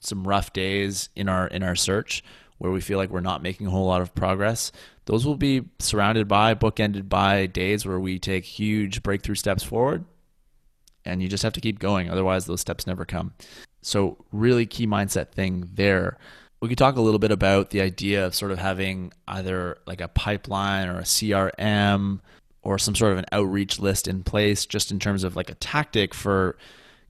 some 0.00 0.26
rough 0.26 0.52
days 0.52 1.08
in 1.14 1.28
our 1.28 1.46
in 1.46 1.62
our 1.62 1.76
search 1.76 2.22
where 2.58 2.70
we 2.70 2.80
feel 2.80 2.98
like 2.98 3.10
we're 3.10 3.20
not 3.20 3.42
making 3.42 3.66
a 3.66 3.70
whole 3.70 3.86
lot 3.86 4.00
of 4.00 4.14
progress, 4.14 4.72
those 5.06 5.26
will 5.26 5.36
be 5.36 5.62
surrounded 5.78 6.28
by, 6.28 6.54
bookended 6.54 7.08
by 7.08 7.46
days 7.46 7.84
where 7.84 8.00
we 8.00 8.18
take 8.18 8.44
huge 8.44 9.02
breakthrough 9.02 9.34
steps 9.34 9.62
forward. 9.62 10.04
And 11.04 11.22
you 11.22 11.28
just 11.28 11.42
have 11.42 11.52
to 11.54 11.60
keep 11.60 11.78
going. 11.78 12.08
Otherwise, 12.08 12.46
those 12.46 12.60
steps 12.60 12.86
never 12.86 13.04
come. 13.04 13.34
So, 13.82 14.24
really 14.32 14.64
key 14.64 14.86
mindset 14.86 15.32
thing 15.32 15.68
there. 15.74 16.16
We 16.62 16.70
could 16.70 16.78
talk 16.78 16.96
a 16.96 17.02
little 17.02 17.18
bit 17.18 17.30
about 17.30 17.70
the 17.70 17.82
idea 17.82 18.24
of 18.24 18.34
sort 18.34 18.52
of 18.52 18.58
having 18.58 19.12
either 19.28 19.76
like 19.86 20.00
a 20.00 20.08
pipeline 20.08 20.88
or 20.88 20.98
a 20.98 21.02
CRM 21.02 22.20
or 22.62 22.78
some 22.78 22.94
sort 22.94 23.12
of 23.12 23.18
an 23.18 23.26
outreach 23.32 23.78
list 23.78 24.08
in 24.08 24.22
place, 24.22 24.64
just 24.64 24.90
in 24.90 24.98
terms 24.98 25.24
of 25.24 25.36
like 25.36 25.50
a 25.50 25.54
tactic 25.54 26.14
for 26.14 26.56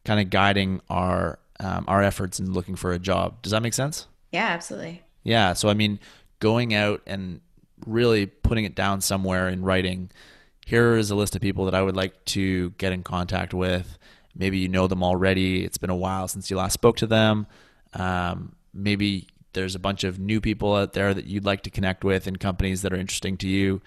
kind 0.04 0.20
of 0.20 0.30
guiding 0.30 0.80
our 0.88 1.38
um, 1.60 1.84
our 1.88 2.02
efforts 2.02 2.40
in 2.40 2.52
looking 2.52 2.76
for 2.76 2.92
a 2.92 2.98
job. 2.98 3.42
Does 3.42 3.52
that 3.52 3.62
make 3.62 3.74
sense? 3.74 4.06
Yeah, 4.32 4.48
absolutely. 4.48 5.02
Yeah. 5.22 5.52
So, 5.52 5.68
I 5.68 5.74
mean, 5.74 6.00
going 6.40 6.74
out 6.74 7.00
and 7.06 7.40
really 7.86 8.26
putting 8.26 8.64
it 8.64 8.74
down 8.74 9.00
somewhere 9.00 9.48
in 9.48 9.62
writing, 9.62 10.10
here 10.66 10.96
is 10.96 11.10
a 11.10 11.14
list 11.14 11.36
of 11.36 11.42
people 11.42 11.64
that 11.66 11.74
I 11.74 11.82
would 11.82 11.96
like 11.96 12.24
to 12.26 12.70
get 12.70 12.92
in 12.92 13.02
contact 13.02 13.54
with. 13.54 13.98
Maybe 14.34 14.58
you 14.58 14.68
know 14.68 14.88
them 14.88 15.04
already. 15.04 15.64
It's 15.64 15.78
been 15.78 15.90
a 15.90 15.96
while 15.96 16.26
since 16.26 16.50
you 16.50 16.56
last 16.56 16.72
spoke 16.72 16.96
to 16.98 17.06
them. 17.06 17.46
Um, 17.92 18.56
maybe 18.72 19.28
there's 19.52 19.76
a 19.76 19.78
bunch 19.78 20.02
of 20.02 20.18
new 20.18 20.40
people 20.40 20.74
out 20.74 20.92
there 20.92 21.14
that 21.14 21.26
you'd 21.26 21.44
like 21.44 21.62
to 21.62 21.70
connect 21.70 22.02
with 22.02 22.26
in 22.26 22.36
companies 22.36 22.82
that 22.82 22.92
are 22.92 22.96
interesting 22.96 23.36
to 23.38 23.48
you. 23.48 23.80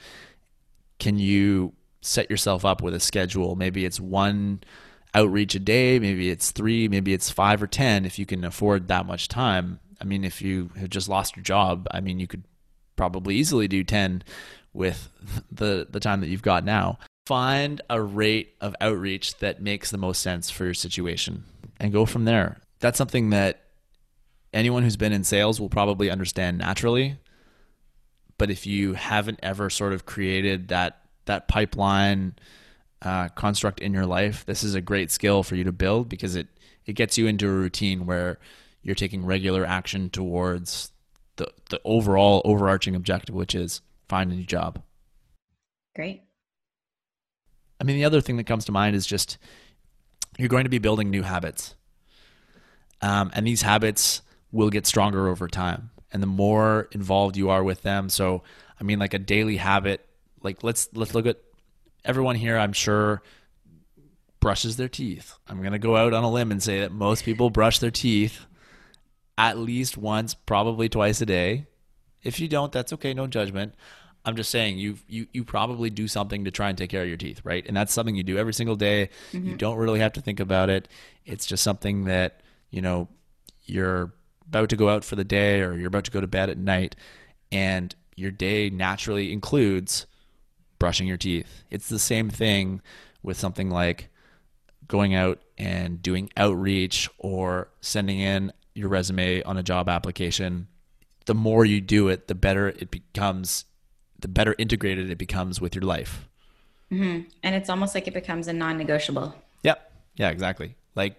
Can 1.00 1.20
you 1.20 1.74
set 2.02 2.30
yourself 2.30 2.64
up 2.64 2.82
with 2.82 2.94
a 2.94 3.00
schedule? 3.00 3.56
Maybe 3.56 3.84
it's 3.84 4.00
one 4.00 4.62
outreach 5.18 5.56
a 5.56 5.60
day, 5.60 5.98
maybe 5.98 6.30
it's 6.30 6.52
three, 6.52 6.88
maybe 6.88 7.12
it's 7.12 7.32
five 7.32 7.62
or 7.62 7.68
10 7.68 8.06
if 8.06 8.20
you 8.20 8.26
can 8.26 8.44
afford 8.44 8.88
that 8.88 9.08
much 9.08 9.28
time. 9.28 9.80
I 10.00 10.04
mean, 10.04 10.24
if 10.24 10.44
you 10.44 10.70
have 10.78 10.92
just 10.92 11.10
lost 11.10 11.36
your 11.36 11.44
job, 11.44 11.88
I 11.90 12.02
mean, 12.02 12.20
you 12.20 12.28
could 12.28 12.44
probably 12.96 13.36
easily 13.36 13.68
do 13.68 13.84
10 13.84 14.24
with 14.74 15.10
the 15.52 15.88
the 15.90 16.00
time 16.00 16.22
that 16.22 16.28
you've 16.28 16.44
got 16.44 16.64
now. 16.64 17.00
Find 17.26 17.82
a 17.90 18.02
rate 18.02 18.54
of 18.62 18.76
outreach 18.80 19.40
that 19.40 19.62
makes 19.62 19.90
the 19.92 19.98
most 19.98 20.22
sense 20.22 20.50
for 20.50 20.66
your 20.66 20.74
situation 20.74 21.44
and 21.80 21.92
go 21.92 22.06
from 22.06 22.26
there. 22.26 22.58
That's 22.80 22.98
something 22.98 23.32
that 23.32 23.64
anyone 24.54 24.84
who's 24.84 24.98
been 24.98 25.12
in 25.12 25.24
sales 25.24 25.60
will 25.60 25.68
probably 25.68 26.10
understand 26.12 26.60
naturally. 26.60 27.18
But 28.38 28.52
if 28.52 28.68
you 28.68 28.94
haven't 28.94 29.40
ever 29.42 29.70
sort 29.72 29.94
of 29.94 30.06
created 30.06 30.68
that 30.68 31.02
that 31.26 31.48
pipeline 31.48 32.36
uh, 33.02 33.30
construct 33.30 33.80
in 33.80 33.94
your 33.94 34.06
life, 34.06 34.46
this 34.46 34.64
is 34.64 34.76
a 34.76 34.82
great 34.82 35.12
skill 35.12 35.44
for 35.44 35.56
you 35.56 35.64
to 35.64 35.72
build 35.72 36.10
because 36.10 36.36
it 36.36 36.48
it 36.86 36.94
gets 36.94 37.18
you 37.18 37.28
into 37.28 37.48
a 37.48 37.52
routine 37.52 38.06
where 38.06 38.40
you're 38.82 38.96
taking 38.96 39.26
regular 39.26 39.66
action 39.66 40.10
towards 40.10 40.92
the 41.36 41.52
the 41.70 41.80
overall 41.84 42.42
overarching 42.46 42.96
objective, 42.96 43.36
which 43.36 43.54
is 43.54 43.82
find 44.08 44.32
a 44.32 44.36
new 44.36 44.44
job. 44.44 44.82
Great. 45.96 46.24
I 47.80 47.84
mean, 47.84 47.98
the 47.98 48.06
other 48.06 48.22
thing 48.22 48.38
that 48.38 48.46
comes 48.46 48.66
to 48.66 48.72
mind 48.72 48.96
is 48.96 49.06
just 49.06 49.38
you're 50.38 50.50
going 50.50 50.64
to 50.64 50.70
be 50.70 50.80
building 50.80 51.10
new 51.10 51.24
habits, 51.24 51.76
um, 53.02 53.32
and 53.34 53.46
these 53.46 53.62
habits 53.62 54.22
will 54.52 54.70
get 54.70 54.88
stronger 54.88 55.28
over 55.28 55.48
time. 55.48 55.92
And 56.12 56.24
the 56.24 56.28
more 56.28 56.88
involved 56.92 57.36
you 57.36 57.50
are 57.50 57.64
with 57.64 57.82
them, 57.84 58.10
so 58.10 58.42
I 58.80 58.84
mean, 58.84 58.98
like 58.98 59.14
a 59.14 59.20
daily 59.20 59.58
habit. 59.58 60.04
Like 60.42 60.64
let's 60.64 60.90
let's 60.94 61.14
look 61.14 61.26
at 61.26 61.38
everyone 62.08 62.36
here. 62.36 62.58
I'm 62.58 62.74
sure 62.74 63.22
brushes 64.39 64.78
their 64.78 64.88
teeth. 64.88 65.38
I'm 65.48 65.62
gonna 65.62 65.78
go 65.78 65.96
out 65.96 66.13
on 66.13 66.24
a 66.24 66.32
limb 66.32 66.52
and 66.52 66.63
say 66.63 66.80
that 66.80 66.91
most 66.91 67.24
people 67.24 67.50
brush 67.50 67.80
their 67.80 67.91
teeth 67.91 68.46
at 69.38 69.58
least 69.58 69.98
once, 69.98 70.34
probably 70.34 70.89
twice 70.89 71.22
a 71.22 71.26
day. 71.26 71.67
If 72.24 72.39
you 72.39 72.48
don't, 72.48 72.72
that's 72.72 72.93
okay, 72.93 73.13
no 73.13 73.28
judgment. 73.28 73.76
I'm 74.26 74.36
just 74.36 74.50
saying 74.50 74.78
you 74.78 74.98
you 75.08 75.28
you 75.32 75.43
probably 75.43 75.89
do 75.89 76.08
something 76.08 76.46
to 76.46 76.52
try 76.52 76.70
and 76.70 76.78
take 76.78 76.89
care 76.89 77.04
of 77.04 77.08
your 77.08 77.17
teeth, 77.17 77.41
right? 77.43 77.65
And 77.65 77.78
that's 77.78 77.93
something 77.93 78.15
you 78.15 78.24
do 78.24 78.38
every 78.38 78.54
single 78.54 78.76
day. 78.76 79.10
Mm-hmm. 79.32 79.48
You 79.48 79.56
don't 79.56 79.78
really 79.78 80.00
have 80.00 80.13
to 80.13 80.22
think 80.22 80.39
about 80.39 80.70
it. 80.70 80.88
It's 81.26 81.46
just 81.46 81.63
something 81.63 82.06
that, 82.06 82.41
you 82.70 82.82
know, 82.82 83.08
you're 83.65 84.13
about 84.48 84.70
to 84.70 84.76
go 84.76 84.89
out 84.89 85.04
for 85.04 85.15
the 85.15 85.24
day 85.24 85.62
or 85.62 85.76
you're 85.76 85.88
about 85.88 86.06
to 86.06 86.12
go 86.12 86.22
to 86.22 86.28
bed 86.28 86.50
at 86.50 86.58
night 86.58 86.96
and 87.52 87.93
your 88.15 88.32
day 88.32 88.70
naturally 88.70 89.32
includes 89.32 90.08
brushing 90.80 91.08
your 91.08 91.18
teeth. 91.18 91.63
It's 91.70 91.90
the 91.90 92.00
same 92.00 92.30
thing 92.30 92.82
with 93.24 93.40
something 93.40 93.70
like 93.70 94.10
going 94.88 95.13
out 95.16 95.40
and 95.58 96.02
doing 96.02 96.30
outreach 96.38 97.10
or 97.18 97.70
sending 97.82 98.20
in 98.20 98.54
your 98.74 98.90
resume 98.90 99.42
on 99.44 99.58
a 99.58 99.63
job 99.63 99.90
application, 99.90 100.68
the 101.26 101.34
more 101.34 101.66
you 101.66 101.82
do 101.82 102.08
it, 102.08 102.28
the 102.28 102.36
better 102.36 102.70
it 102.70 102.92
becomes, 102.92 103.66
the 104.20 104.28
better 104.28 104.56
integrated 104.58 105.10
it 105.10 105.18
becomes 105.18 105.60
with 105.60 105.76
your 105.76 105.84
life. 105.84 106.28
Mm-hmm. 106.92 107.28
And 107.44 107.56
it's 107.56 107.70
almost 107.70 107.96
like 107.96 108.08
it 108.08 108.13
becomes 108.13 108.48
a 108.48 108.54
non 108.54 108.78
negotiable. 108.78 109.36
Yep. 109.63 109.92
Yeah, 110.16 110.30
exactly. 110.30 110.76
Like 110.96 111.16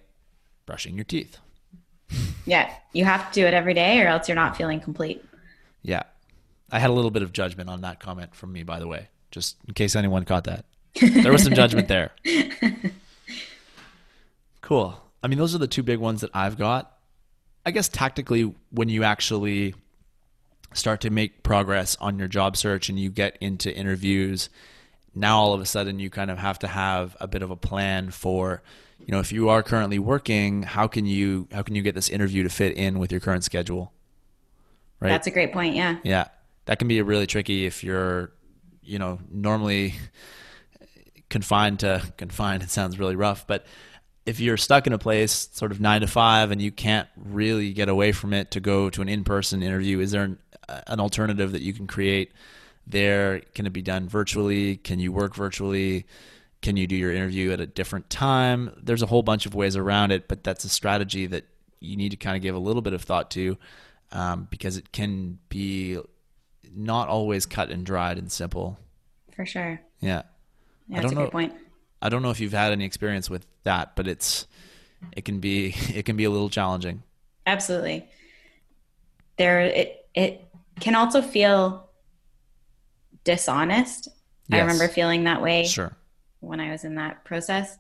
brushing 0.67 0.95
your 0.95 1.05
teeth. 1.05 1.39
Yeah. 2.47 2.73
You 2.95 3.05
have 3.05 3.31
to 3.31 3.41
do 3.43 3.47
it 3.47 3.53
every 3.53 3.75
day 3.75 4.01
or 4.01 4.07
else 4.07 4.27
you're 4.27 4.35
not 4.35 4.57
feeling 4.57 4.81
complete. 4.81 5.23
Yeah. 5.83 6.05
I 6.71 6.79
had 6.79 6.89
a 6.89 6.95
little 6.95 7.11
bit 7.11 7.23
of 7.23 7.31
judgment 7.31 7.69
on 7.69 7.83
that 7.83 8.01
comment 8.01 8.35
from 8.35 8.55
me, 8.55 8.63
by 8.63 8.79
the 8.79 8.87
way, 8.87 9.09
just 9.31 9.57
in 9.67 9.75
case 9.75 9.95
anyone 9.97 10.25
caught 10.25 10.45
that. 10.45 10.65
There 11.01 11.33
was 11.33 11.45
some 11.45 11.55
judgment 11.55 11.89
there. 11.89 12.11
Cool. 14.69 15.01
I 15.23 15.29
mean, 15.29 15.39
those 15.39 15.55
are 15.55 15.59
the 15.59 15.67
two 15.67 15.83
big 15.83 15.99
ones 15.99 16.21
that 16.21 16.31
I've 16.35 16.59
got. 16.59 16.93
I 17.65 17.71
guess 17.71 17.89
tactically, 17.89 18.53
when 18.71 18.91
you 18.91 19.03
actually 19.03 19.75
start 20.75 21.01
to 21.01 21.11
make 21.11 21.43
progress 21.43 21.97
on 22.03 22.19
your 22.19 22.29
job 22.29 22.55
search 22.55 22.91
and 22.91 22.99
you 22.99 23.09
get 23.09 23.39
into 23.41 23.75
interviews, 23.75 24.51
now 25.15 25.39
all 25.39 25.55
of 25.55 25.63
a 25.63 25.65
sudden 25.65 25.99
you 25.99 26.11
kind 26.11 26.31
of 26.31 26.37
have 26.37 26.59
to 26.59 26.67
have 26.67 27.17
a 27.19 27.27
bit 27.27 27.41
of 27.41 27.51
a 27.51 27.57
plan 27.57 28.11
for, 28.11 28.63
you 29.07 29.11
know, 29.11 29.21
if 29.21 29.33
you 29.33 29.49
are 29.49 29.63
currently 29.63 29.99
working, 29.99 30.65
how 30.65 30.87
can 30.87 31.07
you 31.07 31.49
how 31.51 31.63
can 31.63 31.75
you 31.75 31.81
get 31.81 31.95
this 31.95 32.11
interview 32.11 32.43
to 32.43 32.51
fit 32.51 32.77
in 32.77 32.99
with 32.99 33.11
your 33.11 33.23
current 33.23 33.45
schedule? 33.45 33.93
Right. 35.01 35.09
That's 35.09 35.27
a 35.27 35.31
great 35.31 35.55
point. 35.55 35.75
Yeah. 35.75 35.97
Yeah, 36.03 36.29
that 36.67 36.79
can 36.79 36.89
be 36.89 37.01
really 37.01 37.27
tricky 37.27 37.65
if 37.65 37.83
you're, 37.83 38.33
you 38.89 38.99
know, 38.99 39.19
normally 39.31 39.95
confined 41.29 41.81
to 41.81 42.03
confined. 42.17 42.63
It 42.63 42.71
sounds 42.71 42.99
really 42.99 43.17
rough, 43.17 43.47
but 43.47 43.67
if 44.25 44.41
you're 44.41 44.57
stuck 44.57 44.87
in 44.87 44.93
a 44.93 44.99
place 44.99 45.49
sort 45.53 45.73
of 45.73 45.81
nine 45.81 46.01
to 46.01 46.07
five 46.07 46.51
and 46.51 46.61
you 46.61 46.71
can't 46.71 47.09
really 47.17 47.73
get 47.73 47.89
away 47.89 48.13
from 48.13 48.33
it 48.33 48.51
to 48.51 48.61
go 48.61 48.91
to 48.91 49.01
an 49.01 49.09
in-person 49.09 49.63
interview 49.63 50.01
is 50.01 50.11
there 50.11 50.25
an, 50.25 50.39
an, 50.87 51.01
alternative 51.01 51.53
that 51.53 51.63
you 51.63 51.73
can 51.73 51.87
create 51.87 52.33
there? 52.87 53.41
Can 53.55 53.65
it 53.65 53.73
be 53.73 53.81
done 53.81 54.07
virtually? 54.07 54.77
Can 54.77 54.99
you 54.99 55.13
work 55.13 55.35
virtually? 55.35 56.07
Can 56.61 56.77
you 56.77 56.87
do 56.87 56.95
your 56.95 57.13
interview 57.13 57.53
at 57.53 57.61
a 57.61 57.67
different 57.67 58.11
time? 58.11 58.71
There's 58.83 59.03
a 59.03 59.07
whole 59.07 59.23
bunch 59.23 59.47
of 59.47 59.55
ways 59.55 59.77
around 59.77 60.11
it 60.11 60.29
but 60.29 60.45
that's 60.45 60.65
a 60.65 60.69
strategy 60.69 61.27
that 61.27 61.45
you 61.81 61.97
need 61.97 62.11
to 62.11 62.17
kind 62.17 62.37
of 62.37 62.43
give 62.43 62.55
a 62.55 62.59
little 62.59 62.83
bit 62.83 62.93
of 62.93 63.03
thought 63.03 63.31
to 63.33 63.57
um, 64.13 64.49
because 64.51 64.77
it 64.77 64.93
can 64.93 65.39
be 65.49 65.99
not 66.75 67.09
always 67.09 67.47
cut 67.47 67.71
and 67.71 67.85
dried 67.85 68.19
and 68.19 68.31
simple 68.31 68.79
for 69.35 69.45
sure 69.47 69.81
yeah, 70.01 70.23
yeah 70.89 71.01
that's 71.01 71.13
a 71.13 71.15
know. 71.15 71.23
good 71.23 71.33
point 71.33 71.55
I 72.01 72.09
don't 72.09 72.23
know 72.23 72.31
if 72.31 72.41
you've 72.41 72.53
had 72.53 72.73
any 72.73 72.85
experience 72.85 73.29
with 73.29 73.47
that, 73.65 73.97
but 73.97 74.07
it's 74.07 74.47
it 75.13 75.25
can 75.25 75.41
be 75.41 75.75
it 75.95 76.05
can 76.05 76.17
be 76.17 76.25
a 76.25 76.31
little 76.31 76.51
challenging. 76.51 77.03
Absolutely. 77.47 78.09
There 79.37 79.61
it 79.61 80.07
it 80.15 80.45
can 80.81 80.95
also 80.95 81.23
feel 81.23 81.89
dishonest. 83.25 84.09
Yes. 84.49 84.59
I 84.59 84.61
remember 84.63 84.89
feeling 84.89 85.25
that 85.25 85.43
way 85.43 85.67
sure. 85.67 85.95
when 86.41 86.61
I 86.61 86.71
was 86.71 86.85
in 86.85 86.95
that 86.95 87.25
process. 87.25 87.77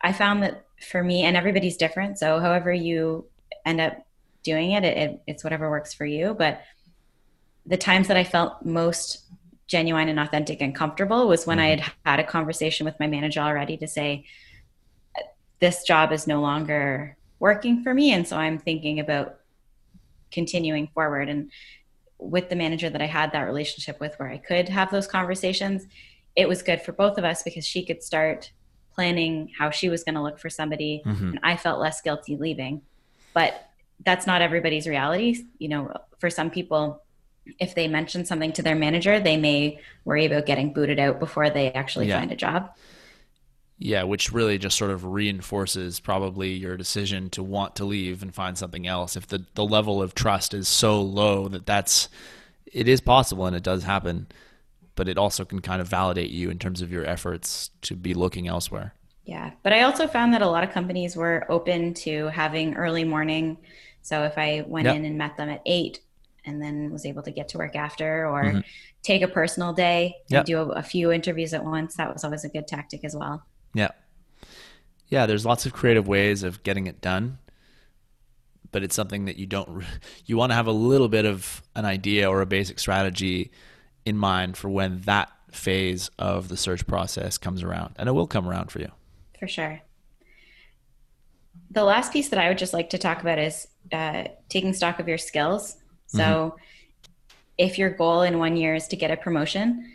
I 0.00 0.12
found 0.12 0.42
that 0.42 0.66
for 0.88 1.02
me 1.02 1.22
and 1.22 1.36
everybody's 1.36 1.76
different, 1.76 2.18
so 2.18 2.38
however 2.38 2.72
you 2.72 3.24
end 3.64 3.80
up 3.80 4.06
doing 4.42 4.72
it, 4.72 4.84
it, 4.84 4.96
it 4.96 5.22
it's 5.26 5.42
whatever 5.42 5.70
works 5.70 5.94
for 5.94 6.04
you, 6.04 6.34
but 6.34 6.60
the 7.66 7.76
times 7.76 8.08
that 8.08 8.16
I 8.16 8.24
felt 8.24 8.64
most 8.64 9.24
genuine 9.66 10.08
and 10.08 10.20
authentic 10.20 10.60
and 10.60 10.74
comfortable 10.74 11.26
was 11.26 11.46
when 11.46 11.58
mm-hmm. 11.58 11.64
I 11.64 11.68
had 11.68 11.92
had 12.04 12.20
a 12.20 12.24
conversation 12.24 12.84
with 12.84 12.98
my 13.00 13.06
manager 13.06 13.40
already 13.40 13.76
to 13.78 13.88
say, 13.88 14.24
this 15.58 15.82
job 15.84 16.12
is 16.12 16.26
no 16.26 16.40
longer 16.40 17.16
working 17.38 17.82
for 17.82 17.92
me. 17.92 18.12
And 18.12 18.26
so 18.26 18.36
I'm 18.36 18.58
thinking 18.58 19.00
about 19.00 19.40
continuing 20.30 20.88
forward. 20.88 21.28
And 21.28 21.50
with 22.18 22.48
the 22.48 22.56
manager 22.56 22.90
that 22.90 23.02
I 23.02 23.06
had 23.06 23.32
that 23.32 23.42
relationship 23.42 23.98
with, 24.00 24.14
where 24.18 24.28
I 24.28 24.38
could 24.38 24.68
have 24.68 24.90
those 24.90 25.06
conversations, 25.06 25.86
it 26.34 26.48
was 26.48 26.62
good 26.62 26.82
for 26.82 26.92
both 26.92 27.18
of 27.18 27.24
us 27.24 27.42
because 27.42 27.66
she 27.66 27.84
could 27.84 28.02
start 28.02 28.52
planning 28.94 29.50
how 29.58 29.70
she 29.70 29.88
was 29.88 30.04
going 30.04 30.14
to 30.14 30.22
look 30.22 30.38
for 30.38 30.50
somebody. 30.50 31.02
Mm-hmm. 31.04 31.30
And 31.30 31.40
I 31.42 31.56
felt 31.56 31.80
less 31.80 32.00
guilty 32.00 32.36
leaving. 32.36 32.82
But 33.34 33.68
that's 34.04 34.26
not 34.26 34.42
everybody's 34.42 34.86
reality. 34.86 35.44
You 35.58 35.68
know, 35.68 35.92
for 36.18 36.30
some 36.30 36.50
people, 36.50 37.02
if 37.58 37.74
they 37.74 37.88
mention 37.88 38.24
something 38.24 38.52
to 38.54 38.62
their 38.62 38.74
manager, 38.74 39.20
they 39.20 39.36
may 39.36 39.80
worry 40.04 40.26
about 40.26 40.46
getting 40.46 40.72
booted 40.72 40.98
out 40.98 41.18
before 41.18 41.50
they 41.50 41.72
actually 41.72 42.08
yeah. 42.08 42.18
find 42.18 42.32
a 42.32 42.36
job. 42.36 42.74
Yeah, 43.78 44.04
which 44.04 44.32
really 44.32 44.56
just 44.56 44.78
sort 44.78 44.90
of 44.90 45.04
reinforces 45.04 46.00
probably 46.00 46.52
your 46.52 46.76
decision 46.76 47.28
to 47.30 47.42
want 47.42 47.76
to 47.76 47.84
leave 47.84 48.22
and 48.22 48.34
find 48.34 48.56
something 48.56 48.86
else. 48.86 49.16
If 49.16 49.26
the, 49.26 49.44
the 49.54 49.64
level 49.64 50.00
of 50.00 50.14
trust 50.14 50.54
is 50.54 50.66
so 50.66 51.02
low 51.02 51.48
that 51.48 51.66
that's, 51.66 52.08
it 52.72 52.88
is 52.88 53.02
possible 53.02 53.44
and 53.44 53.54
it 53.54 53.62
does 53.62 53.84
happen, 53.84 54.28
but 54.94 55.08
it 55.08 55.18
also 55.18 55.44
can 55.44 55.60
kind 55.60 55.82
of 55.82 55.88
validate 55.88 56.30
you 56.30 56.48
in 56.48 56.58
terms 56.58 56.80
of 56.80 56.90
your 56.90 57.04
efforts 57.04 57.70
to 57.82 57.94
be 57.94 58.14
looking 58.14 58.48
elsewhere. 58.48 58.94
Yeah, 59.26 59.50
but 59.62 59.72
I 59.72 59.82
also 59.82 60.06
found 60.06 60.32
that 60.32 60.40
a 60.40 60.48
lot 60.48 60.64
of 60.64 60.70
companies 60.70 61.16
were 61.16 61.44
open 61.50 61.92
to 61.94 62.28
having 62.28 62.76
early 62.76 63.04
morning. 63.04 63.58
So 64.00 64.22
if 64.22 64.38
I 64.38 64.64
went 64.66 64.86
yep. 64.86 64.96
in 64.96 65.04
and 65.04 65.18
met 65.18 65.36
them 65.36 65.50
at 65.50 65.62
eight, 65.66 66.00
and 66.46 66.62
then 66.62 66.90
was 66.90 67.04
able 67.04 67.22
to 67.22 67.30
get 67.30 67.48
to 67.48 67.58
work 67.58 67.76
after 67.76 68.26
or 68.26 68.44
mm-hmm. 68.44 68.60
take 69.02 69.22
a 69.22 69.28
personal 69.28 69.72
day 69.72 70.16
and 70.30 70.36
yep. 70.36 70.44
do 70.44 70.58
a, 70.58 70.66
a, 70.66 70.82
few 70.82 71.10
interviews 71.10 71.52
at 71.52 71.64
once. 71.64 71.96
That 71.96 72.12
was 72.12 72.24
always 72.24 72.44
a 72.44 72.48
good 72.48 72.66
tactic 72.66 73.04
as 73.04 73.14
well. 73.14 73.44
Yeah. 73.74 73.90
Yeah, 75.08 75.26
there's 75.26 75.44
lots 75.44 75.66
of 75.66 75.72
creative 75.72 76.08
ways 76.08 76.42
of 76.42 76.62
getting 76.62 76.86
it 76.86 77.00
done, 77.00 77.38
but 78.72 78.82
it's 78.82 78.94
something 78.94 79.26
that 79.26 79.36
you 79.36 79.46
don't 79.46 79.84
you 80.24 80.36
want 80.36 80.50
to 80.50 80.56
have 80.56 80.66
a 80.66 80.72
little 80.72 81.08
bit 81.08 81.24
of 81.24 81.62
an 81.76 81.84
idea 81.84 82.28
or 82.28 82.40
a 82.40 82.46
basic 82.46 82.78
strategy 82.78 83.52
in 84.04 84.16
mind 84.16 84.56
for 84.56 84.68
when 84.68 85.00
that 85.02 85.30
phase 85.50 86.10
of 86.18 86.48
the 86.48 86.56
search 86.56 86.86
process 86.86 87.38
comes 87.38 87.62
around. 87.62 87.94
And 87.98 88.08
it 88.08 88.12
will 88.12 88.26
come 88.26 88.48
around 88.48 88.70
for 88.70 88.80
you. 88.80 88.90
For 89.38 89.46
sure. 89.46 89.80
The 91.70 91.84
last 91.84 92.12
piece 92.12 92.28
that 92.30 92.38
I 92.38 92.48
would 92.48 92.58
just 92.58 92.72
like 92.72 92.90
to 92.90 92.98
talk 92.98 93.20
about 93.20 93.38
is 93.38 93.68
uh, 93.92 94.24
taking 94.48 94.72
stock 94.72 94.98
of 94.98 95.08
your 95.08 95.18
skills 95.18 95.76
so 96.06 96.22
mm-hmm. 96.22 96.56
if 97.58 97.78
your 97.78 97.90
goal 97.90 98.22
in 98.22 98.38
one 98.38 98.56
year 98.56 98.74
is 98.74 98.88
to 98.88 98.96
get 98.96 99.10
a 99.10 99.16
promotion, 99.16 99.92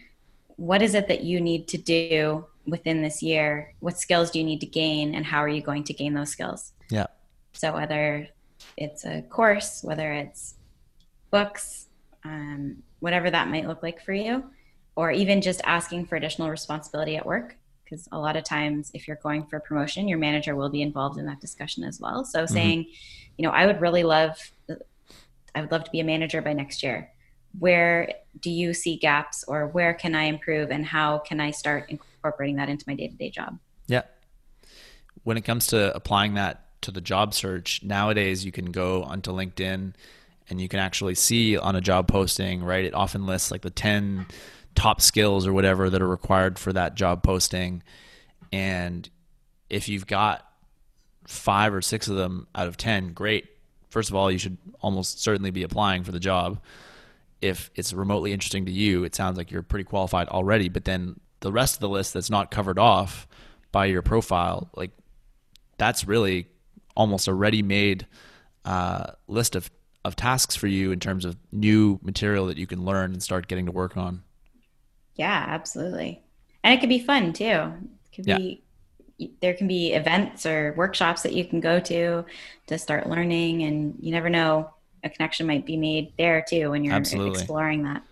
what 0.55 0.81
is 0.81 0.93
it 0.93 1.07
that 1.07 1.23
you 1.23 1.41
need 1.41 1.67
to 1.69 1.77
do 1.77 2.45
within 2.65 3.01
this 3.01 3.21
year? 3.23 3.73
What 3.79 3.97
skills 3.97 4.31
do 4.31 4.39
you 4.39 4.45
need 4.45 4.59
to 4.61 4.67
gain 4.67 5.15
and 5.15 5.25
how 5.25 5.39
are 5.39 5.49
you 5.49 5.61
going 5.61 5.83
to 5.85 5.93
gain 5.93 6.13
those 6.13 6.29
skills? 6.29 6.73
Yeah. 6.89 7.07
So 7.53 7.73
whether 7.73 8.27
it's 8.77 9.05
a 9.05 9.21
course, 9.23 9.83
whether 9.83 10.13
it's 10.13 10.55
books, 11.31 11.87
um, 12.23 12.83
whatever 12.99 13.29
that 13.31 13.47
might 13.49 13.67
look 13.67 13.81
like 13.81 14.03
for 14.03 14.13
you, 14.13 14.43
or 14.95 15.11
even 15.11 15.41
just 15.41 15.61
asking 15.65 16.05
for 16.05 16.15
additional 16.15 16.49
responsibility 16.49 17.15
at 17.15 17.25
work. 17.25 17.57
Because 17.83 18.07
a 18.11 18.19
lot 18.19 18.37
of 18.37 18.45
times, 18.45 18.89
if 18.93 19.07
you're 19.07 19.17
going 19.17 19.45
for 19.45 19.57
a 19.57 19.61
promotion, 19.61 20.07
your 20.07 20.17
manager 20.17 20.55
will 20.55 20.69
be 20.69 20.81
involved 20.81 21.17
in 21.17 21.25
that 21.25 21.41
discussion 21.41 21.83
as 21.83 21.99
well. 21.99 22.23
So, 22.23 22.43
mm-hmm. 22.43 22.53
saying, 22.53 22.85
you 23.37 23.45
know, 23.45 23.51
I 23.51 23.65
would 23.65 23.81
really 23.81 24.03
love 24.03 24.37
I 25.55 25.61
would 25.61 25.71
love 25.71 25.83
to 25.83 25.91
be 25.91 25.99
a 25.99 26.03
manager 26.03 26.41
by 26.41 26.53
next 26.53 26.83
year. 26.83 27.11
Where 27.59 28.13
do 28.39 28.49
you 28.49 28.73
see 28.73 28.95
gaps 28.95 29.43
or 29.47 29.67
where 29.67 29.93
can 29.93 30.15
I 30.15 30.23
improve 30.23 30.71
and 30.71 30.85
how 30.85 31.19
can 31.19 31.39
I 31.39 31.51
start 31.51 31.89
incorporating 31.89 32.55
that 32.57 32.69
into 32.69 32.85
my 32.87 32.95
day 32.95 33.07
to 33.07 33.15
day 33.15 33.29
job? 33.29 33.59
Yeah. 33.87 34.03
When 35.23 35.37
it 35.37 35.41
comes 35.41 35.67
to 35.67 35.93
applying 35.95 36.35
that 36.35 36.81
to 36.83 36.91
the 36.91 37.01
job 37.01 37.33
search, 37.33 37.83
nowadays 37.83 38.45
you 38.45 38.51
can 38.51 38.71
go 38.71 39.03
onto 39.03 39.31
LinkedIn 39.31 39.93
and 40.49 40.61
you 40.61 40.67
can 40.67 40.79
actually 40.79 41.15
see 41.15 41.57
on 41.57 41.75
a 41.75 41.81
job 41.81 42.07
posting, 42.07 42.63
right? 42.63 42.85
It 42.85 42.93
often 42.93 43.25
lists 43.25 43.51
like 43.51 43.61
the 43.61 43.69
10 43.69 44.25
top 44.75 45.01
skills 45.01 45.45
or 45.45 45.53
whatever 45.53 45.89
that 45.89 46.01
are 46.01 46.07
required 46.07 46.57
for 46.57 46.73
that 46.73 46.95
job 46.95 47.23
posting. 47.23 47.83
And 48.51 49.09
if 49.69 49.89
you've 49.89 50.07
got 50.07 50.45
five 51.27 51.73
or 51.73 51.81
six 51.81 52.07
of 52.07 52.15
them 52.15 52.47
out 52.55 52.67
of 52.67 52.77
10, 52.77 53.13
great 53.13 53.45
first 53.91 54.09
of 54.09 54.15
all, 54.15 54.31
you 54.31 54.39
should 54.39 54.57
almost 54.81 55.21
certainly 55.21 55.51
be 55.51 55.61
applying 55.61 56.03
for 56.03 56.11
the 56.11 56.19
job. 56.19 56.59
If 57.41 57.69
it's 57.75 57.93
remotely 57.93 58.33
interesting 58.33 58.65
to 58.65 58.71
you, 58.71 59.03
it 59.03 59.13
sounds 59.13 59.37
like 59.37 59.51
you're 59.51 59.61
pretty 59.61 59.83
qualified 59.83 60.27
already. 60.29 60.69
But 60.69 60.85
then 60.85 61.19
the 61.41 61.51
rest 61.51 61.75
of 61.75 61.81
the 61.81 61.89
list 61.89 62.13
that's 62.13 62.29
not 62.29 62.49
covered 62.49 62.79
off 62.79 63.27
by 63.71 63.85
your 63.85 64.01
profile, 64.01 64.69
like 64.75 64.91
that's 65.77 66.07
really 66.07 66.47
almost 66.95 67.27
a 67.27 67.33
ready-made 67.33 68.07
uh, 68.65 69.11
list 69.27 69.55
of 69.55 69.69
of 70.03 70.15
tasks 70.15 70.55
for 70.55 70.65
you 70.65 70.91
in 70.91 70.99
terms 70.99 71.25
of 71.25 71.37
new 71.51 71.99
material 72.01 72.47
that 72.47 72.57
you 72.57 72.65
can 72.65 72.83
learn 72.83 73.11
and 73.11 73.21
start 73.21 73.47
getting 73.47 73.67
to 73.67 73.71
work 73.71 73.95
on. 73.95 74.23
Yeah, 75.15 75.45
absolutely. 75.47 76.23
And 76.63 76.73
it 76.73 76.79
could 76.79 76.89
be 76.89 76.97
fun 76.97 77.33
too. 77.33 77.45
It 77.45 78.15
could 78.15 78.25
yeah. 78.25 78.37
be 78.37 78.63
there 79.41 79.53
can 79.53 79.67
be 79.67 79.93
events 79.93 80.45
or 80.45 80.73
workshops 80.77 81.21
that 81.23 81.33
you 81.33 81.45
can 81.45 81.59
go 81.59 81.79
to 81.79 82.25
to 82.67 82.77
start 82.77 83.07
learning 83.07 83.63
and 83.63 83.95
you 83.99 84.11
never 84.11 84.29
know 84.29 84.69
a 85.03 85.09
connection 85.09 85.47
might 85.47 85.65
be 85.65 85.77
made 85.77 86.13
there 86.17 86.43
too 86.47 86.71
when 86.71 86.83
you're 86.83 86.93
Absolutely. 86.93 87.39
exploring 87.39 87.83
that 87.83 88.03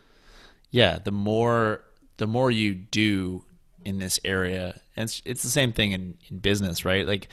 yeah 0.72 1.00
the 1.00 1.12
more 1.12 1.84
the 2.18 2.28
more 2.28 2.52
you 2.52 2.74
do 2.74 3.44
in 3.86 4.00
this 4.00 4.20
area 4.26 4.80
and 4.96 5.06
it's, 5.06 5.22
it's 5.26 5.44
the 5.44 5.50
same 5.50 5.72
thing 5.72 5.92
in, 5.92 6.18
in 6.30 6.40
business 6.40 6.84
right 6.84 7.08
like 7.08 7.28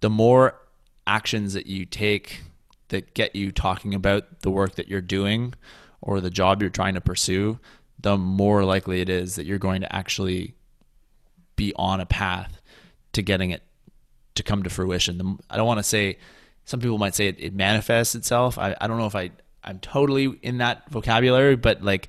the 0.00 0.10
more 0.10 0.58
actions 1.06 1.54
that 1.54 1.66
you 1.66 1.84
take 1.84 2.42
that 2.88 3.14
get 3.14 3.34
you 3.34 3.50
talking 3.50 3.94
about 3.94 4.40
the 4.40 4.50
work 4.50 4.76
that 4.76 4.88
you're 4.88 5.00
doing 5.00 5.54
or 6.00 6.20
the 6.20 6.30
job 6.30 6.60
you're 6.60 6.70
trying 6.70 6.94
to 6.94 7.00
pursue, 7.00 7.58
the 7.98 8.16
more 8.16 8.64
likely 8.64 9.00
it 9.00 9.08
is 9.08 9.36
that 9.36 9.46
you're 9.46 9.58
going 9.58 9.80
to 9.80 9.94
actually 9.94 10.54
be 11.56 11.72
on 11.76 12.00
a 12.00 12.06
path 12.06 12.60
to 13.12 13.22
getting 13.22 13.50
it 13.50 13.62
to 14.34 14.42
come 14.42 14.62
to 14.62 14.70
fruition. 14.70 15.38
I 15.50 15.56
don't 15.56 15.66
want 15.66 15.78
to 15.78 15.84
say 15.84 16.18
some 16.64 16.80
people 16.80 16.98
might 16.98 17.14
say 17.14 17.28
it, 17.28 17.36
it 17.38 17.54
manifests 17.54 18.14
itself. 18.14 18.58
I, 18.58 18.76
I 18.80 18.86
don't 18.86 18.98
know 18.98 19.06
if 19.06 19.16
I 19.16 19.30
I'm 19.64 19.78
totally 19.78 20.38
in 20.42 20.58
that 20.58 20.90
vocabulary, 20.90 21.56
but 21.56 21.82
like 21.82 22.08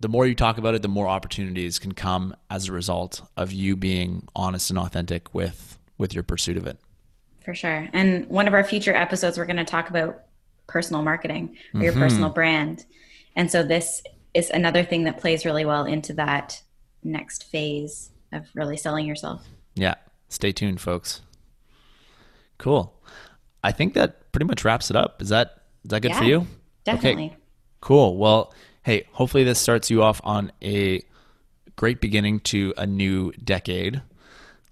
the 0.00 0.08
more 0.08 0.26
you 0.26 0.34
talk 0.34 0.58
about 0.58 0.74
it, 0.74 0.82
the 0.82 0.88
more 0.88 1.08
opportunities 1.08 1.78
can 1.78 1.92
come 1.92 2.34
as 2.50 2.68
a 2.68 2.72
result 2.72 3.22
of 3.36 3.52
you 3.52 3.76
being 3.76 4.28
honest 4.34 4.70
and 4.70 4.78
authentic 4.78 5.32
with 5.34 5.78
with 5.98 6.14
your 6.14 6.22
pursuit 6.22 6.56
of 6.56 6.66
it. 6.66 6.78
For 7.44 7.54
sure. 7.54 7.88
And 7.92 8.26
one 8.28 8.46
of 8.46 8.54
our 8.54 8.64
future 8.64 8.94
episodes, 8.94 9.38
we're 9.38 9.46
going 9.46 9.56
to 9.56 9.64
talk 9.64 9.90
about 9.90 10.22
personal 10.66 11.02
marketing 11.02 11.56
or 11.74 11.82
your 11.82 11.92
mm-hmm. 11.92 12.02
personal 12.02 12.30
brand. 12.30 12.84
And 13.34 13.50
so 13.50 13.62
this 13.62 14.02
is 14.34 14.50
another 14.50 14.84
thing 14.84 15.04
that 15.04 15.20
plays 15.20 15.44
really 15.44 15.64
well 15.64 15.84
into 15.84 16.12
that 16.14 16.62
next 17.02 17.44
phase 17.44 18.10
of 18.32 18.46
really 18.54 18.76
selling 18.76 19.06
yourself. 19.06 19.44
Yeah. 19.74 19.94
Stay 20.32 20.50
tuned, 20.50 20.80
folks. 20.80 21.20
Cool. 22.56 22.94
I 23.62 23.70
think 23.70 23.92
that 23.94 24.32
pretty 24.32 24.46
much 24.46 24.64
wraps 24.64 24.88
it 24.88 24.96
up. 24.96 25.20
Is 25.20 25.28
that 25.28 25.62
is 25.84 25.90
that 25.90 26.00
good 26.00 26.12
yeah, 26.12 26.18
for 26.18 26.24
you? 26.24 26.46
Definitely. 26.84 27.26
Okay. 27.26 27.36
Cool. 27.82 28.16
Well, 28.16 28.54
hey, 28.82 29.04
hopefully 29.12 29.44
this 29.44 29.58
starts 29.58 29.90
you 29.90 30.02
off 30.02 30.22
on 30.24 30.50
a 30.62 31.02
great 31.76 32.00
beginning 32.00 32.40
to 32.40 32.72
a 32.78 32.86
new 32.86 33.32
decade. 33.32 34.00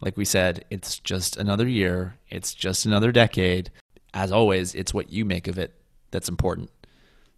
Like 0.01 0.17
we 0.17 0.25
said, 0.25 0.65
it's 0.71 0.99
just 0.99 1.37
another 1.37 1.69
year, 1.69 2.17
it's 2.31 2.55
just 2.55 2.87
another 2.87 3.13
decade. 3.13 3.71
As 4.15 4.33
always, 4.33 4.75
it's 4.75 4.95
what 4.95 5.13
you 5.13 5.27
make 5.27 5.47
of 5.47 5.59
it 5.59 5.75
that's 6.11 6.31
important. 6.31 6.71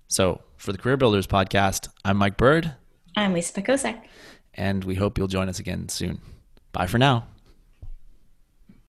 So, 0.06 0.42
for 0.58 0.70
the 0.70 0.78
Career 0.78 0.96
Builders 0.96 1.26
podcast, 1.26 1.88
I'm 2.04 2.18
Mike 2.18 2.36
Bird. 2.36 2.72
I'm 3.16 3.32
Lisa 3.32 3.60
Pekosek. 3.60 4.00
And 4.54 4.84
we 4.84 4.94
hope 4.94 5.18
you'll 5.18 5.26
join 5.26 5.48
us 5.48 5.58
again 5.58 5.88
soon. 5.88 6.20
Bye 6.70 6.86
for 6.86 6.98
now. 6.98 7.26